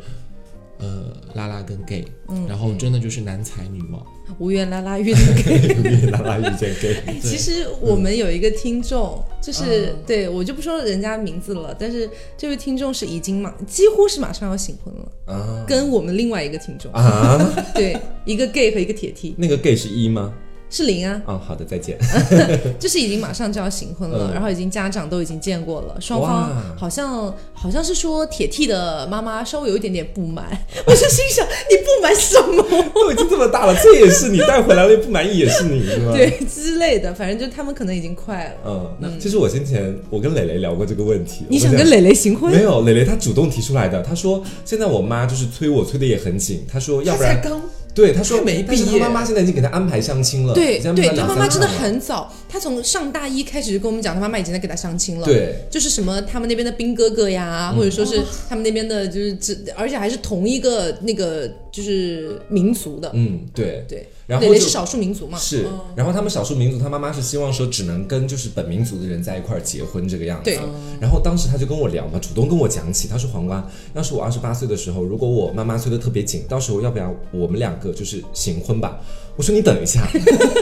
[0.83, 2.45] 呃拉拉跟 gay，、嗯。
[2.49, 4.05] 然后真的就是男才女貌。
[4.39, 6.11] 无缘拉拉遇见 gay 无缘。
[6.11, 9.97] 拉拉遇见 gay，哎，其实我们有一个听众，就是、嗯。
[10.07, 15.65] 对我就不说人家名字了，但是这位听众是已经马几乎是马上要醒婚了，啊。
[15.69, 17.39] 跟我们另外一个听众，啊，
[17.75, 20.35] 对，一个 gay 和一个铁 T 那个 gay 是一吗？
[20.73, 21.99] 是零啊，嗯，好的，再见。
[22.81, 30.47] 就是已经马上就要行婚了，嗯然后已经家长都已经见过了，双方好像好像是说铁 T 的妈妈稍微有一点点不满，
[30.87, 32.63] 我就心想你不满什么？
[32.95, 36.13] 都已经这么大了，这也是你带回来了，不满意也是你，是吗？。
[36.15, 38.55] 对之类的，反正就他们可能已经快了。
[38.67, 41.45] 嗯，那其实我先前我跟磊磊聊过这个问题。
[41.51, 42.51] 你想跟磊磊行婚？
[42.51, 44.01] 没有，磊磊他主动提出来的。
[44.03, 46.65] 他说现在我妈就是催我，催的也很紧。
[46.73, 47.61] 他说要不然，才刚
[47.95, 50.55] 对他说还没毕业他妈妈现在已经给他安排相亲了。
[50.55, 55.57] 对对，他妈妈真的很早，他从上大一开始就跟我们讲，他妈妈已经在给他相亲了。，对。
[55.71, 63.11] 就是什么他们那边的兵哥哥呀，或者说是他们那边的，就是这而且还是同一个那个就是民族的。
[63.15, 63.85] 嗯，对。
[63.89, 65.37] 对，然后就是少数民族嘛。
[65.37, 65.67] 是，
[65.97, 70.45] 然后他们少数民族，他妈妈是希望说只能跟就是本民族的人在一块儿结婚这个样子。
[70.45, 70.61] 对
[71.01, 79.01] 然后当时他就跟我聊嘛，主动跟我讲起，他说黄瓜，要是我二十八岁的时候，如果我妈妈催的特别紧，到时候要不然我们两个就是行婚吧？
[79.35, 80.07] 我说你等一下，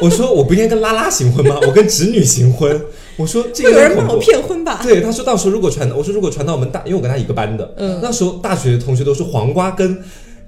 [0.00, 1.58] 我说我不应该跟拉拉行婚吗？
[1.66, 2.80] 我跟侄女行婚。
[3.16, 4.80] 我说这有人骂我骗婚吧？
[4.82, 10.00] 对，他说到时候如果传，我说如果传到我们大，因为我跟他一个班的，嗯，那时候大学的同学都说黄瓜跟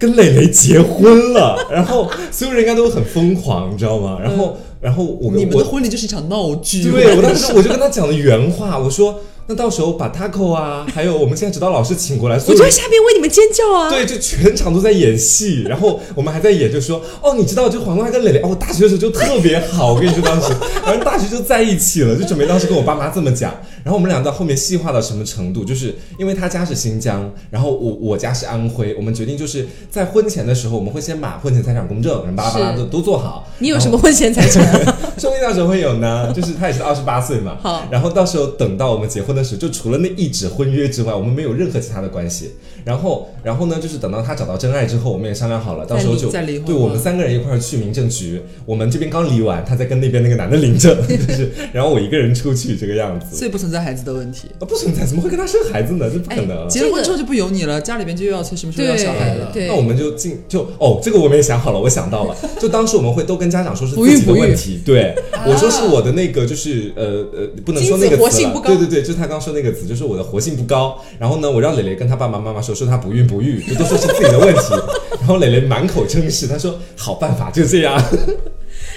[0.03, 4.19] 跟蕾蕾结婚了，然后所有人应该都很疯狂，你知道吗？
[4.21, 6.91] 然后，然后我跟你们我的婚礼就是一场闹剧。
[6.91, 13.91] 对我当时我就跟他讲了原话，我说那到时候把 taco 啊， 还有我们现在指导老师请过来，我就在下边为你们尖叫啊！
[13.91, 20.53] 对，就全场都在演戏，然后我们还在演，就说哦，你知道，就黄瓜跟蕾蕾，哦，大学的时候就特别好，我跟你说当时，
[20.85, 33.49] 反正大学就在一起了，就准备当时跟我爸妈这么讲，然后我们俩到后面细化到什么程度，就是因为他家是新疆，然后我我家是安徽，我们决定就是在婚前的时候，我们会先把婚前财产公证，然后巴拉巴拉是都都做好。
[33.59, 34.97] 你有什么婚前财产啊？
[35.19, 37.57] 说不定到时候会有呢，就是他也是二十八岁嘛。
[37.61, 42.51] 好然后到时候等到我们结婚的时候，就除了那一纸婚约之外，我们没有任何其他的关系。
[42.85, 53.37] 然后，然后呢，就是等到他找到真爱之后，我们也商量好了，到时候就对我们三个人一块儿去民政局，我们这边刚离完，他在跟那边那个男的领证， 就是，然后我一个人出去这个样子。
[53.37, 54.49] 所以不存在孩子的问题。
[54.59, 56.11] 啊，不存在，怎么会跟他生孩子呢？
[56.13, 56.69] 这不可能。
[56.69, 59.51] 结了婚之后就不由你了，家里边就又要催什么时候要小孩了。
[59.53, 65.15] 对那我们就进就哦，这个我们也想好了，我想到了， 就当时我们会都跟家长说是自己的问题，对，
[65.47, 70.99] 我说是我的那个就是呃呃不能说那个词了活性不，高对对对，就是他刚说那个词，就是我的活性不高。
[71.19, 74.75] 然后呢，我让磊磊跟他爸爸妈妈说，我说她不孕不育，就都说是自己的问题。
[75.21, 78.03] 然后蕾蕾满口称是，她说好办法就这样。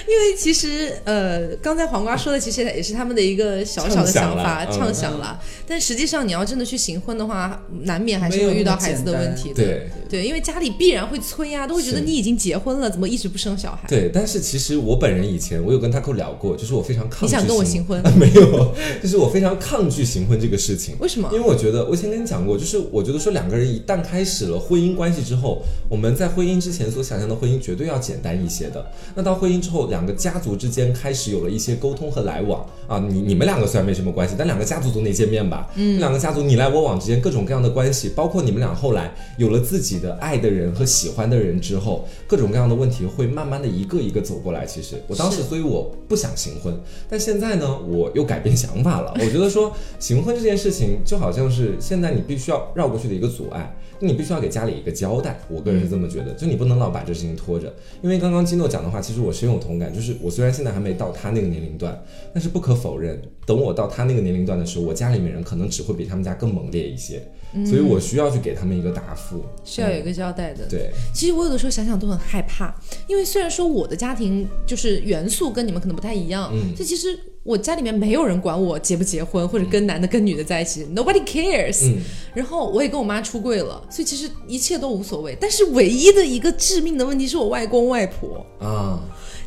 [0.08, 5.40] 因为其实呃，刚才黄瓜说的其实也是他们的一个小小的想法，畅想啦嗯畅想啦。
[5.66, 9.54] 但实际上你要真的去行婚的话，难免还是会遇到孩子的问题的。
[9.56, 13.88] 对对，因为家里必然会催啊，都会觉得你已经结婚了，怎么一直不生小孩？
[13.88, 18.02] 对，但是其实我本人以前我有跟 Taco 聊过，就是我非常抗拒你想跟我行行婚？
[18.16, 20.96] 没有，就是我非常抗拒行婚这个事情。
[21.00, 28.86] 为什么因为我觉得我以前跟你讲过，就是我觉得说两个人一旦开始了婚姻关系之后，我们在婚姻之前所想象的婚姻绝对要简单一些的。
[29.14, 35.70] 那到婚姻之后，两个家族之间开始有了一些沟通和来往啊，你你们两个虽然没什么关系，但两个家族总得见面吧？
[35.76, 44.66] 嗯，两个家族你来我往之间各种各样的关系，包括你们俩后来有了自己的爱的人和喜欢的人之后，各种各样的问题会慢慢的一个一个走过来。
[44.66, 46.74] 其实我当时，所以我不想行婚，
[47.08, 49.14] 但现在呢，我又改变想法了。
[49.14, 55.38] 我觉得说行婚这件事情就好像是现在你必须要绕过去的一个阻碍，你必须要给家里一个交代。
[55.48, 57.74] 我个人是这么觉得，就你不能老把这事情拖着。
[58.02, 59.92] 因为刚刚基诺讲的话，其实我深有同感。
[59.92, 62.02] 就是我虽然现在还没到他那个年龄段，
[62.34, 67.22] 但是不可否认，等我到他那个年龄段的时候，我家里面人可能只会比他们家更猛烈一些，
[67.64, 69.44] 所以我需要去给他们一个答复。
[69.64, 70.66] 需要有一个交代的。
[70.68, 72.74] 对，其实我有的时候想想都很害怕，
[73.06, 81.86] 因为虽然说我的家庭就是元素跟你们可能不太一样，嗯这其实我家里面没有人管我结不结婚，或者跟男的跟女的在一起，nobody cares。
[81.86, 81.98] 嗯，
[82.34, 85.36] 然后我也跟我妈出柜了，所以其实一切都无所谓。
[85.40, 88.44] 但是唯一的一个致命的问题是我外公外婆。
[88.58, 89.00] 啊，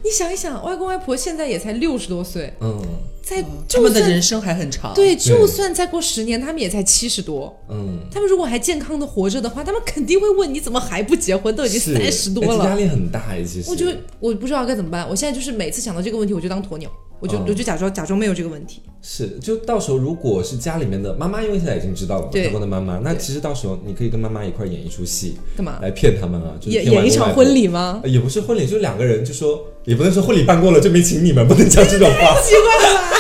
[0.04, 2.82] 你想一想，外公外婆现在也才六十多岁，嗯
[3.22, 4.92] 在他就算们的人生还很长。
[4.96, 7.56] 对，就算再过十年，他们也才七十多。
[7.70, 8.00] 嗯。
[8.12, 11.56] 他们如果还健康的活着的话，他们肯定会问你怎么还不结婚？
[11.56, 12.66] 都已经是三十多了。
[12.66, 13.70] 压力很大哎，其实。
[13.70, 13.86] 我就
[14.20, 15.08] 我不知道该怎么办。
[15.08, 16.90] 我现在就是每次想到这个问题，我就当鸵鸟，
[17.20, 18.82] 我就、嗯我就假装假装没有这个问题。
[19.02, 25.78] 是，就到时候如果是家里面的妈妈，因为现在已经知道了嘛，对他们的妈妈，那其实到时候你可以跟妈妈一块儿演一出戏，干嘛？
[25.84, 28.00] 来骗他们啊，就是演演一场婚礼吗？
[28.02, 32.36] 呃也不是婚礼，就是两个人就说，也不能说婚礼办过了就没请你们，不能讲这种话。
[32.46, 33.16] 奇怪了吧？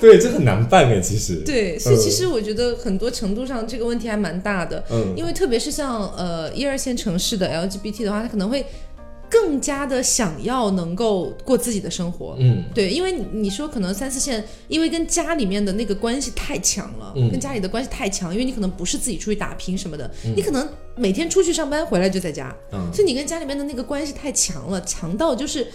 [0.00, 1.36] 对，这很难办哎，其实。
[1.36, 8.64] 对，所以其嗯实我觉得很多程度上这个问题还蛮大的，嗯因为特别是像呃一二线城市的 LGBT 的话，他可能会
[9.34, 12.36] 更加的想要能够过自己的生活。
[12.38, 17.28] 嗯，对，因为你你说可能三四线，因为跟家里面的那个关系太强了，嗯。
[17.32, 22.88] 跟家里的关系太强，因为你可能不是自己出去打拼什么的，你可能每天出去上班回来就在家，嗯。
[22.94, 25.66] 所以你跟家里面的那个关系太强了，强到就是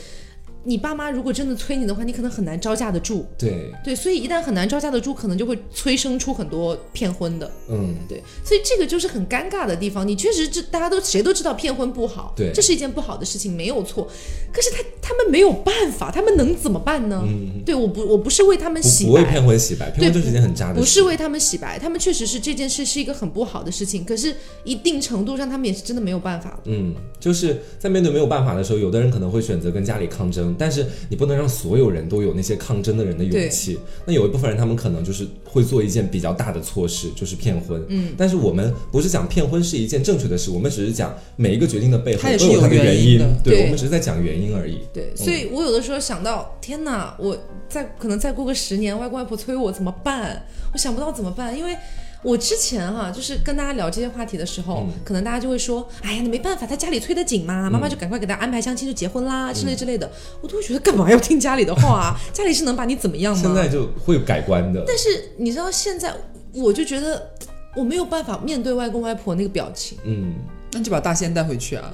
[0.64, 3.26] 你爸妈如果真的催你的话，你可能很难招架得住。
[3.38, 7.50] 对，对，所以一旦很难招架得住，可能就会催生出很多骗婚的。
[7.70, 10.08] 嗯，对，所以这个就是很尴尬的地方。
[10.08, 14.08] 你确实这大家都谁都知道骗婚不好，对这是一件不好的事情，没有错。
[14.52, 17.24] 可是他他们没有办法，他们能怎么办呢？
[17.26, 19.32] 嗯对，我不我不是为他们不洗不会白。
[19.32, 20.80] 骗婚洗白，骗婚就是一件很渣的事。
[20.80, 26.60] 不是为他们洗白，他们确实是这件事是一个很不好的事情，可是一定程度上他们也是真的没有办法。
[26.66, 33.80] 嗯，就是在面对没有办法的时候，有的人可能会选择跟家里抗争，但是你不能让所有人都有那些抗争的人的勇气。
[34.06, 37.82] 那有一部分人，他们可能就是会做一件比较大的错事，就是骗婚。
[37.88, 44.80] 嗯，但是我们不是讲骗婚是一件正确的事，我们只是讲每一个决定的背后都有它的有原原因对，对我们只是在讲原因而已。
[44.94, 47.38] 对，所以我有的时候想到，天哪，我
[47.70, 50.46] 再可能再过个十年，外公外婆催我怎么办？
[50.74, 51.76] 我想不到怎么办，因为。
[52.22, 60.10] 我之前哈、就是跟大家聊这些话题的时候，可能大家就会说：“哎呀，你没办法，他家里催得紧嘛，妈妈就赶快给他安排相亲就结婚啦，之类之类的。”
[60.42, 62.20] 我都会觉得干嘛要听家里的话啊？
[62.34, 63.42] 家里是能把你怎么样吗？
[63.42, 64.84] 现在就会改观的。
[64.86, 66.14] 但是你知道，现在
[66.54, 67.32] 我就觉得
[67.76, 70.34] 我没有办法面对外公外婆那个表情，嗯，
[70.72, 71.92] 那就把大仙带回去啊，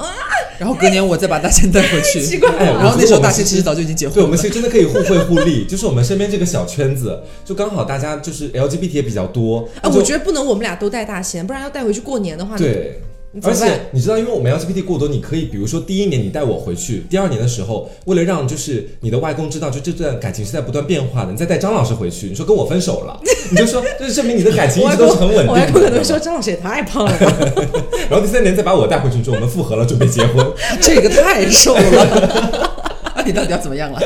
[0.59, 2.21] 然后隔年我再把大仙带回去。
[2.21, 13.01] 奇怪了哎然后那时候大仙其实早就已经结婚对，我们其实真的可以互惠互利， 就是我们身边这个小圈子，就刚好大家就是 LGBT 也比较多，啊，我觉得不能我们俩都带大仙，不然要带回去过年的话，对。
[13.43, 23.19] 而且你知道，因为我们 LGBT 过多，你可以比如说第一年你带我回去，第二年的时候，为了让就是你的外公知道，就这段感情是在不断变化的，你再带张老师回去，你说跟我分手了，
[23.51, 25.51] 你就说这是证明你的感情一直都是很稳定的。
[25.51, 27.17] 我外公可能说张老师也太胖了。
[28.09, 30.45] 然后第三年再把我带回去，说我们复合了，准备结婚。
[30.81, 32.71] 这个太瘦了。
[33.15, 33.99] 那 你到底要怎么样了？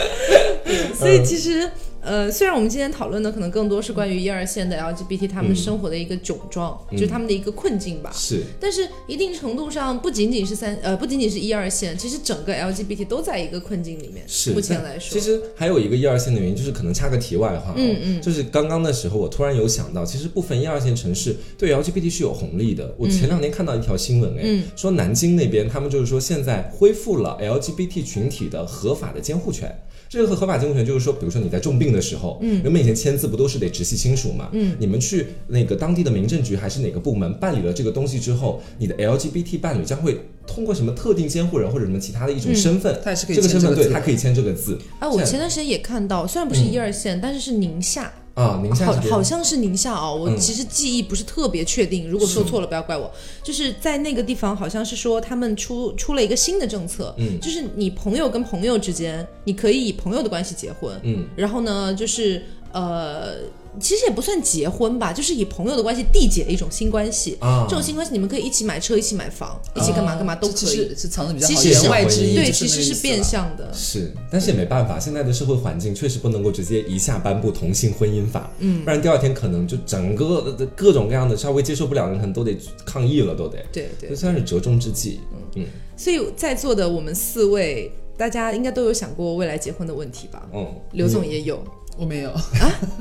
[0.97, 1.69] 所以其实。
[2.01, 8.11] 呃，虽然我们今天讨论的可能更多是关于一二线的 LGBT 他们生活的一个窘状，就是他们的一个困境吧。
[8.13, 14.23] 是，但是一定程度上，不仅仅是三呃，不仅仅是一二线，其实整个 LGBT 都在一个困境里面。
[14.27, 22.95] 是，目前来说，其实还有一个一二线的原因，就是可能插个题外话、哦，嗯嗯就是刚刚的时候，我突然有想到，其实部分一二线城市对 LGBT 是有红利的。
[22.97, 29.69] 我前两天看到一条新闻，哎、嗯说南京那边他们就是说现在恢复了 LGBT 群体的合法的监护权。
[30.07, 44.77] 这个合法监护权就是说，比如说你在重病订的时候，嗯，人们以前签字不都是得直系亲属嘛，嗯，你们去那个当地的民政局还是哪个部门办理了这个东西之后，你的 LGBT 伴侣将会通过什么特定监护人或者什么其他的一种身份，他也是可以这个身份对，他可以签这个字。
[44.99, 48.13] 啊，我前段时间也看到，虽然不是一二线，但是是宁夏。
[48.35, 50.37] 啊，宁夏好好像是宁夏哦，我嗯。
[50.37, 53.11] 其实记忆不是特别确定，如果说错了不要怪我。
[53.43, 57.39] 就是在那个地方，好像是说他们出出了一个新的政策，嗯。
[57.39, 63.35] 就是你朋友跟朋友之间，你可以以朋友的关系结婚，嗯，然后呢，就是呃，
[63.79, 67.37] 其实也不算结婚吧，就是以朋友的关系缔结一种新关系。
[67.39, 70.69] 啊这种新关系，你们可以一起买车，一起买房，一起干嘛干嘛都可以。
[70.69, 73.69] 是是藏的比较好，其实言外之意是对，其实是变相的。
[73.73, 83.57] 是，但是也没办法，现在的社会环境确实不能够直接一下颁布同性婚姻法，嗯，不然第二天可能就整个的各种各样的稍微接受不了的人，可能都得抗议了，都得。
[83.71, 85.19] 对对这，算是折中之计。
[85.55, 85.65] 嗯
[85.97, 90.47] 所以在座的我们四位，大家应该都有想过未来结婚的问题吧？
[90.53, 91.61] 嗯，刘总也有，
[91.99, 92.41] 我没有啊，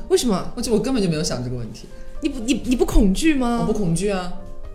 [0.09, 0.45] 为什么？
[0.57, 1.87] 我就我根本就没有想这个问题，
[2.21, 3.59] 你不你你不恐惧吗？
[3.61, 4.33] 我不恐惧啊，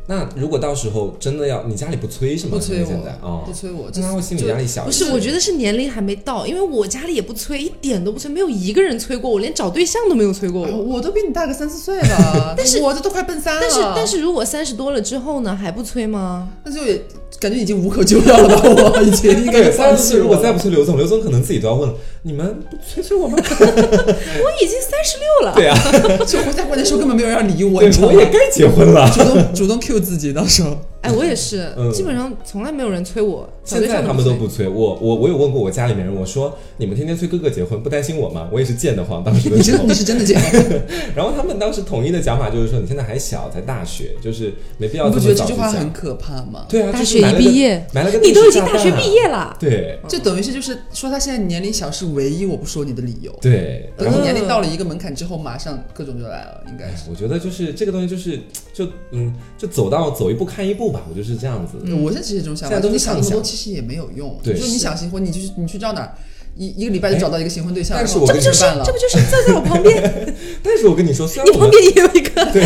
[0.07, 2.51] 那如果到时候真的要，你家里不催是吗？
[2.53, 4.91] 不催我现在哦，不催我，那他会心理压力小一不。
[4.91, 10.95] 是，我觉得是年龄还没到，因为我家里也不催，一点都不催，没有一个人催过我，连找对象都没有催过啊我。
[10.95, 16.49] 我都比你大个三四岁了， 但是我这都快奔三了，但是但是如果三十多了之后呢，还不催吗？
[16.63, 17.01] 那就也
[17.39, 18.61] 感觉已经无可救药了吧？
[18.95, 20.37] 我已经 应该三十岁如果。
[20.43, 21.95] 再不催刘总，刘总可能自己都要问了，
[22.25, 23.37] 你们不催催我吗？
[23.41, 25.53] 我已经三十六了。
[25.55, 25.77] 对啊，
[26.25, 28.25] 就回家过年时候根本没有人要理我，我也？
[28.31, 29.09] 该结婚了。
[29.13, 33.47] 主动主动 Q 自己，到时候哎，我也是，嗯基本上从来没有人催我。
[33.65, 38.49] 现在他们都不催我，我我有问过我家里面人，我说你们天天催哥哥结婚，不担心我吗？
[38.51, 39.93] 我也是贱得慌，当时的时候你真你。
[39.93, 40.41] 是真的贱，
[41.15, 45.53] 然后他们当时统一的讲法就是说，你现在还小，才大学，就是没必要这你不觉得这句。
[45.53, 46.65] 话很可怕吗？
[46.67, 49.55] 对啊，大学一毕业，埋了个你都已经大学毕业了。
[49.59, 53.33] 对就等于是就是说他现在年龄小是唯一我不说你的理由。
[53.41, 57.09] 对，等你年龄到了一个门槛之后，马上各种就来了，应该是。
[57.09, 58.39] 我觉得就是这个东西，就是
[58.73, 61.77] 就嗯，就走到走一步看一步吧，我就是这样子。
[61.95, 64.39] 我是其实这种想法，就是你想那么多，其实也没有用。
[64.41, 66.15] 对就是你想新婚，你去你去到哪儿，
[66.55, 68.91] 一一个礼拜就找到一个新婚对象，这不就办了这？
[68.93, 70.33] 不就是坐在我旁边？
[70.63, 72.45] 但是我跟你说，虽然你旁边也有一个。
[72.53, 72.63] 对，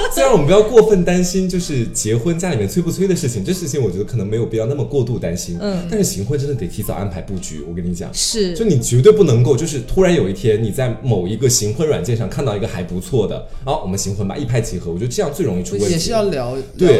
[0.14, 5.58] 虽然我们不要过分担心，就是结婚家里面催不催的事情，这事情我觉得可能没有必要那么过度担心。
[5.60, 8.08] 嗯但是行婚真的得提早安排布局，我跟你讲。
[8.12, 14.90] 是就你绝对不能够，就是突然有一天你在某一个行婚软件上看到一个还不错的，好，我们行婚吧，一拍即合。
[14.90, 15.92] 我觉得这样最容易出问题。
[15.92, 16.56] 也是要了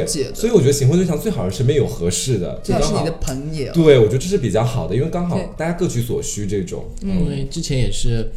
[0.06, 3.72] 解的，所以我觉得行婚对象最好是身边有合适的，就刚好最好是你的朋友。
[3.72, 6.84] 对，我觉得这是比较好的，因为刚好大家各取所需这种。
[7.02, 8.30] 因为之前也是，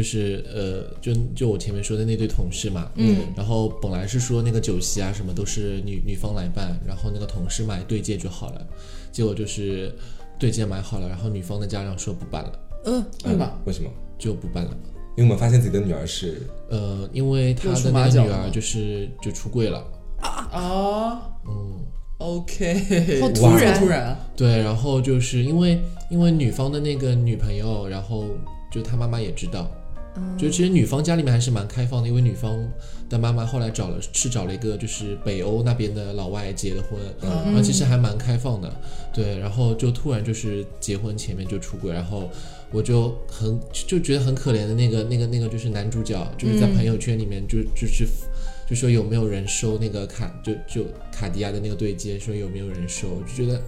[0.00, 8.66] 就是呃，就就我前面说的那对同事嘛，嗯，然后本来是说那个酒席啊什么都是女女方来办，然后那个同事买对戒就好了，
[9.12, 9.94] 结果就是
[10.38, 13.60] 对戒买好了，然后女方的家长说不办了，嗯，对吧？
[13.66, 13.90] 为什么？
[14.18, 14.70] 就不办了。
[15.18, 16.40] 因为我们发现自己的女儿是
[16.70, 19.84] 呃，因为他的那个女儿就是就出柜了，
[20.22, 20.48] 啊。
[20.50, 21.84] 啊，嗯
[22.16, 25.78] ，OK， 好突然突然啊，对，然后就是因为
[26.08, 28.24] 因为女方的那个女朋友，然后
[28.72, 29.70] 就他妈妈也知道，
[30.36, 32.58] 就其实女方家里面还是蛮开放的，因为女方
[33.08, 38.74] 的妈妈后来找了是找了一个就是北欧那边的老外结的婚，然后其实还蛮开放的，
[39.12, 42.28] 对，然后就突然就是结婚前面就出轨，然后
[42.72, 48.06] 我就很就觉得很可怜的那个那个那个就是男主角，就是在朋友圈里面就就是。
[48.68, 53.60] 就说有没有人收那个卡，就就卡地亚的那个对接，说有没有人收，就觉得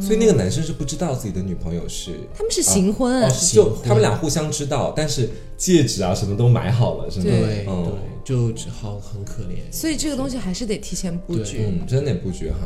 [0.00, 7.24] 所以那个男生是不知道自己的女朋友是，他们是行婚，就他们俩互相知道，但是戒指啊什么都买好了，是吗？
[7.24, 7.92] 对对嗯
[8.24, 9.56] 对，就好很可怜。
[9.72, 11.64] 所以这个东西还是得提前布局。
[11.66, 12.58] 嗯，真得布局好。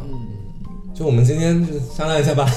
[0.95, 2.49] 就我们今天就商量一下吧，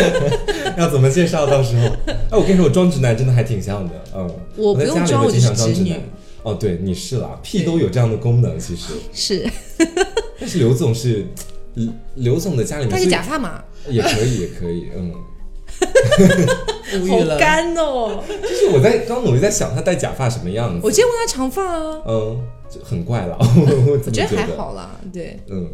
[0.78, 1.46] 要怎么介绍？
[1.46, 6.00] 到时候，哎，我跟你说，我装直男真的还挺像的，嗯，我不在家里用装我会经常就是直女装直男。
[6.44, 8.94] 哦，对，你是啦，屁都有这样的功能，其实。
[9.12, 9.50] 是
[10.40, 11.26] 但是刘总是，
[11.74, 15.12] 刘刘总的家里面戴个是假发嘛， 也可以，也可以，嗯。
[17.08, 17.38] 好。
[17.38, 18.22] 干哦。
[18.42, 23.36] 就是我在刚努力在想他戴假发什么样子，我见过他长发啊，嗯，就很怪了，
[23.90, 24.98] 我觉得还，好啦。
[25.12, 25.70] 对，嗯。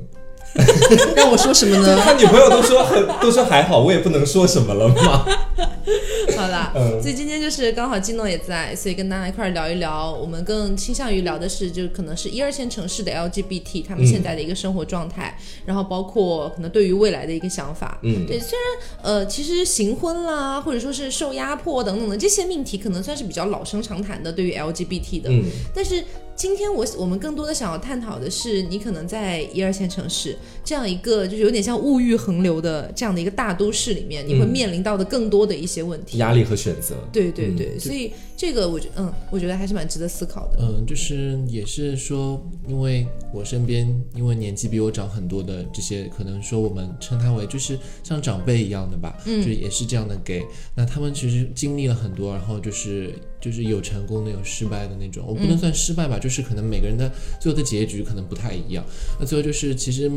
[1.16, 2.00] 让我说什么呢？
[2.04, 5.26] 他女朋友都说很都说还好，我也不能说什么了嘛。
[6.36, 10.10] 好啦，嗯所以今天就是刚好金诺也在，所以跟大家一块儿聊一聊。
[10.12, 15.36] 我们更倾向于聊的是，就可能是一二线城市的 LGBT 他们现在的一个生活状态，
[15.66, 17.98] 然后包括可能对于未来的一个想法。
[18.02, 25.30] 嗯对，虽然呃，其实行婚啦，或者说是受压迫等等的这些命题，可能算是比较老生常谈的，对于 LGBT 的。
[25.30, 25.44] 嗯
[25.74, 26.02] 但是
[26.36, 36.96] 今天我我们更多的想要探讨的是，你可能在一二线城市这样一个就是有点像物欲横流的这样的一个大都市里面，你会嗯面临到的更多的一些问题，压力和选择。
[37.12, 38.12] 对对对，所以
[38.44, 40.58] 这个我觉嗯，我觉得还是蛮值得思考的。
[40.60, 42.38] 嗯，就是也是说，
[42.68, 50.44] 因为我身边因为年纪比我长很多的这些，可能说我们称他为就是像长辈一样的吧，嗯，就也是这样的给。
[50.76, 55.24] 那他们其实经历了很多，然后就是就是有成功的，有失败的那种。
[55.26, 58.84] 我不能算失败吧，就是可能每个人的最后的结局可能不太一样。
[59.18, 60.12] 那最后就是其实。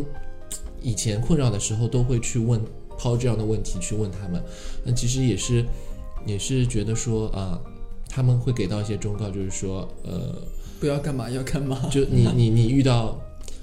[0.79, 2.61] 以前困扰的时候，都会去问
[2.99, 4.41] 抛这样的问题去问他们，
[4.85, 5.65] 那其实也是
[6.23, 7.59] 也是觉得说啊，
[8.17, 10.41] 他们会给到一些忠告，就是说呃，
[10.79, 13.15] 不要干嘛要干嘛，就你你 你遇到，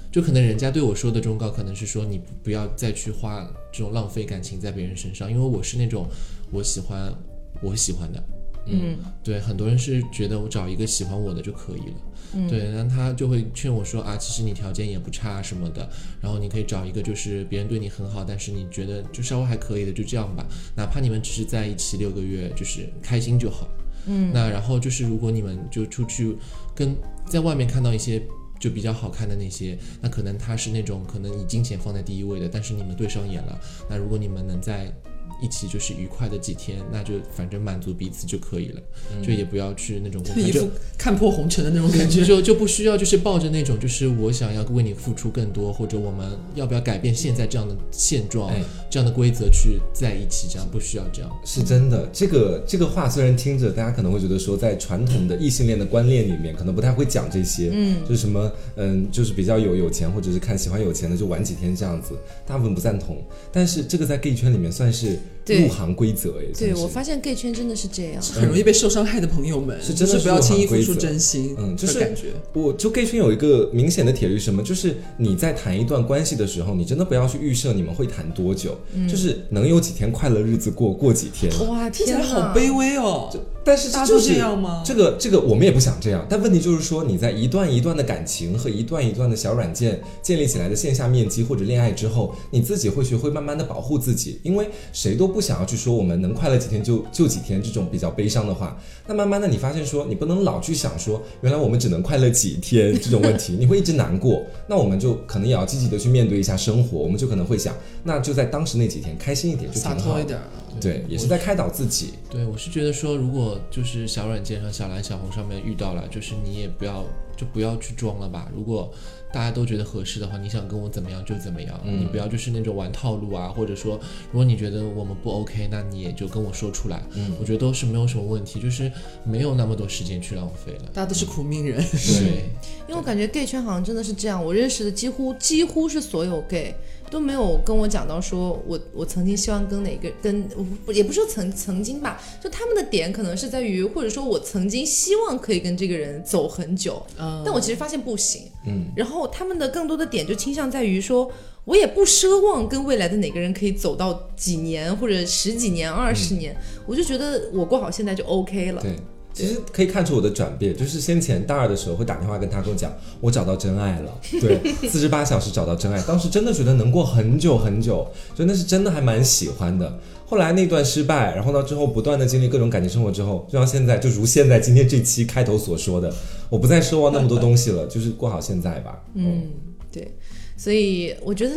[0.09, 6.07] 就可能人家对我说的忠告，可能是说你不要再去花这种浪费感情在别人身上，因为我是那种
[6.53, 7.13] 我喜欢
[7.61, 8.23] 我喜欢的，
[8.67, 12.49] 嗯，对，很多人是觉得我找一个喜欢我的就可以了。
[12.49, 15.89] 对，然后他就会劝我说啊，其实你条件也不差什么的，
[16.21, 20.45] 然后你可以找一个就是别人对你很好，但是你觉得就稍微还可以的，就这样吧，
[20.77, 23.67] 哪怕你们只是在一起六个月，就是开心就好。
[24.07, 26.35] 嗯，那然后就是如果你们就出去
[26.73, 26.95] 跟
[27.25, 28.21] 在外面看到一些
[28.59, 34.93] 就比较好看的那些，那可能他是那种可能以金钱放在第一位的，但是你们对上眼了，那如果你们能在。
[35.41, 38.81] 一起就是愉快的几天，那就反正满足彼此就可以了，
[39.21, 48.51] 就也不要去那种一副看破红尘的那种感觉，就 就不需要就是抱着那种就是我想要为你付出更多，或者我们要不要改变现在这样的现状，
[48.89, 51.31] 这样的规则去在一起，这样不需要这样。
[51.43, 62.15] 是真的，这个这个话虽然听着大家可能会觉得说，在传统的异性恋的观念里面，可能不太会讲这些，嗯，就是什么嗯，就是比较有有钱或者是看喜欢有钱的就玩几天这样子，
[62.47, 63.21] 大部分不赞同。
[63.51, 65.19] 但是这个在 gay 圈里面算是。
[65.47, 72.33] 入行规则哎，对我发现 gay 圈真的是这样，很容易被受伤害的朋友们是真的不要轻易付出真心，嗯，就是感觉。
[72.53, 74.63] 我就 gay 圈有一个明显的铁律，什么？
[74.63, 78.77] 就是你在谈一段关系的时候，你真的不要去预设你们会谈多久，
[79.07, 81.51] 就是能有几天快乐日子过过几天。
[81.67, 83.29] 哇，听起来好卑微哦。
[83.65, 84.83] 但是就是这样吗？
[84.85, 98.77] 这个这个我们也不想这样，但问题就是说你在一段一段的感情和一段一段的小软件建立起来的线下面基或者恋爱之后，你自己会学会慢慢的保护自己，因为谁都不想要去说我们能快乐几天就就几天这种比较悲伤的话。
[99.07, 104.43] 那慢慢的你发现说你不能老去想说原来我们只能快乐几天这种问题，你会一直难过。
[104.67, 110.19] 那我们就可能也要积极的去面对一下生活，我们就可能会想，那就在当时那几天开心一点就挺好。
[110.19, 110.39] 一点。
[110.79, 112.13] 对，也是在开导自己。
[112.29, 117.03] 对，我是觉得说，如果就是小软件上、小蓝、小红上面遇到了，就是你也不要
[117.35, 118.51] 就不要去装了吧。
[118.55, 118.91] 如果
[119.33, 123.99] 大家都觉得合适的话，你想跟我怎么样就怎么样，你不要就是那种玩套路啊，或者说
[124.31, 127.03] 如果你觉得我们不 OK，那你也就跟我说出来。
[127.15, 128.89] 嗯，我觉得都是没有什么问题，就是
[129.25, 130.85] 没有那么多时间去浪费了。
[130.93, 131.83] 大家都是苦命人。
[131.91, 132.49] 对，
[132.87, 136.73] 因为我感觉 gay 圈好像真的是这样，我认识的几乎几乎是所有 gay。
[137.15, 140.45] 都没有跟我讲到说，我我曾经希望跟哪个跟，
[140.93, 151.31] 也不是说曾曾经吧，就他们的点可能是在于，或者说我曾经希望可以跟这个人走很久，嗯，但我其实发现不行，嗯，然后他们的更多的点就倾向在于说，
[151.63, 156.53] 我也不奢望跟未来的哪个人可以走到几年或者十几年、二十年，
[156.85, 158.93] 我就觉得我过好现在就 OK 了，对。
[159.35, 162.89] 其实可以看出我的转变，就是先前大二的时候会打电话跟他跟我讲，
[163.19, 169.99] 我找到真爱了， 对，四十八小时找到真爱，当时真的觉得能过很久很久，就那是真的还蛮喜欢的。
[170.25, 176.11] 后来那段失败，然后到之后不断的经历各种感情生活之后，就像现在，就如现在今天这期开头所说的，
[176.49, 179.03] 我不再奢望那么多东西了，就是过好现在吧。
[179.15, 179.43] 嗯，
[179.91, 180.17] 对，
[180.55, 181.55] 所以我觉得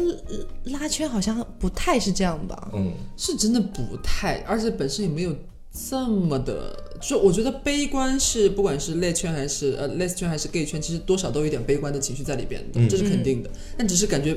[0.65, 2.71] 拉圈好像不太是这样吧。
[2.75, 5.33] 嗯，是真的不太，而且本身也没有。
[5.89, 13.51] 这么的，就我觉得悲观是不管是类圈还是呃类圈还是 gay 圈，其实多少都有点悲观的情绪在里边的，这是肯定的。
[13.77, 14.37] 但只是感觉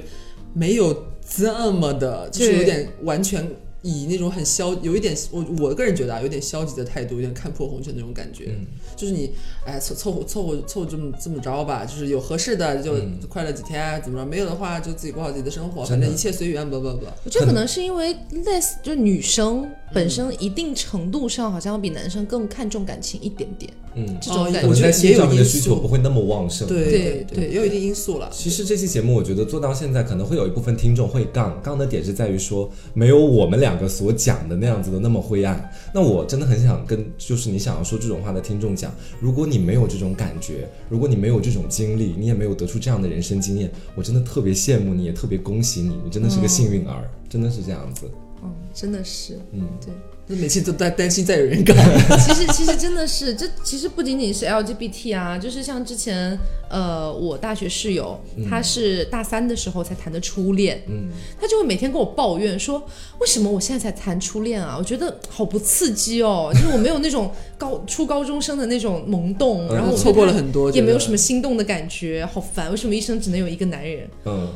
[0.53, 3.49] 没有这么的，就是有点完全。
[3.83, 8.45] 以那种很消，有一点我我个人觉得啊，有点消极的态度，有点看破红尘那种感觉。
[8.49, 9.31] 嗯，就是你
[9.65, 12.93] 哎凑凑合凑合凑合这么这么着吧，就是有合适的就
[13.27, 14.25] 快乐几天，怎么着？
[14.25, 16.61] 没有的话就自己过好自己的生活，反正一切随缘。
[16.69, 23.73] 不不不，我觉得可能是因为类似，就是女生本身一定程度上好像比男生更看重感情一点点。
[23.95, 26.65] 嗯，这种感觉也有的需求不会那么旺盛。
[26.67, 28.29] 对对对，也有一定因素了。
[28.31, 33.70] 其实这期节目我觉得做到现在，可能会有一部分听众会杠杠的点是在于说，没有我们俩。
[33.71, 48.11] 两个所讲的那样子的那么灰暗，那我真的很想跟就是你想要说这种话的听众讲，如果你没有这种感觉，如果你没有这种经历，你也没有得出这样的人生经验，我真的特别羡慕你，也特别恭喜你，你真的是个幸运儿，真的是这样子。
[48.43, 49.93] 嗯，真的是，嗯，对。
[50.27, 51.73] 那每次都担担心再有人搞。
[52.25, 56.37] 其实其实真的是，这其实不仅仅是 LGBT 啊，就是像之前
[56.69, 58.17] 呃，我大学室友，
[58.49, 62.81] 他是大三的时候才谈的初恋，嗯，他就会每天跟我抱怨说，
[63.19, 64.75] 为什么我现在才谈初恋啊？
[64.77, 74.07] 我觉得好不刺激哦，就是我没有那种 高初高中生的那种萌动，然后我错过了很多，也没有什么心动的感觉，好烦，为什么一生只能有一个男人？
[74.25, 74.47] 嗯，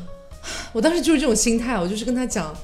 [0.71, 2.55] 我当时就是这种心态，我就是跟他讲。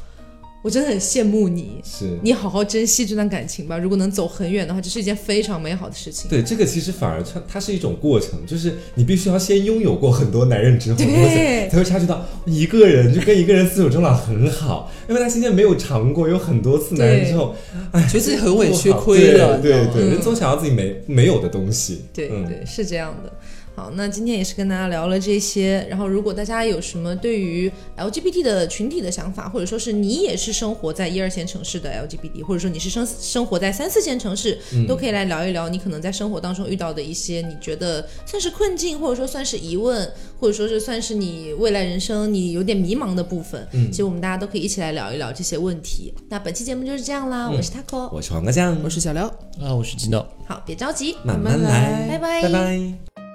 [0.62, 2.20] 我真的很羡慕你，是。
[2.22, 3.78] 你好好珍惜这段感情吧。
[3.78, 6.30] 如果能走很远的话，这是一件非常美好的事情。
[6.30, 17.56] 对，这个其实反而它它是一种过程，就是你必须要先拥有过很多男人之后，才会察觉到一个人就跟一个人厮守终老很好，因为他今天没有尝过有很多次男人之后，
[17.92, 23.34] 哎，觉得自己很委屈亏了，对对，人总想要自己没没有的东西，对对，是这样的。
[23.74, 25.86] 好，那今天也是跟大家聊了这些。
[25.90, 43.66] 然后，如果大家有什么对于 LGBT 的群体的想法，或者说是你也是生活在一二线城市的 LGBT，或者说你是生生活在三四线城市，都可以来聊一聊你可能在生活当中遇到的一些你觉得算是困境，或者说算是疑问，或者说是算是你未来人生你有点迷茫的部分。
[43.72, 46.14] 嗯，其实我们大家都可以一起来聊一聊这些问题。
[46.30, 49.28] 那本期节目就是这样啦，我是 Taco，我是黄瓜酱，我是小廖，
[49.62, 50.26] 啊，我是金豆。
[50.46, 53.31] 好，别着急，慢慢来，拜拜，拜拜。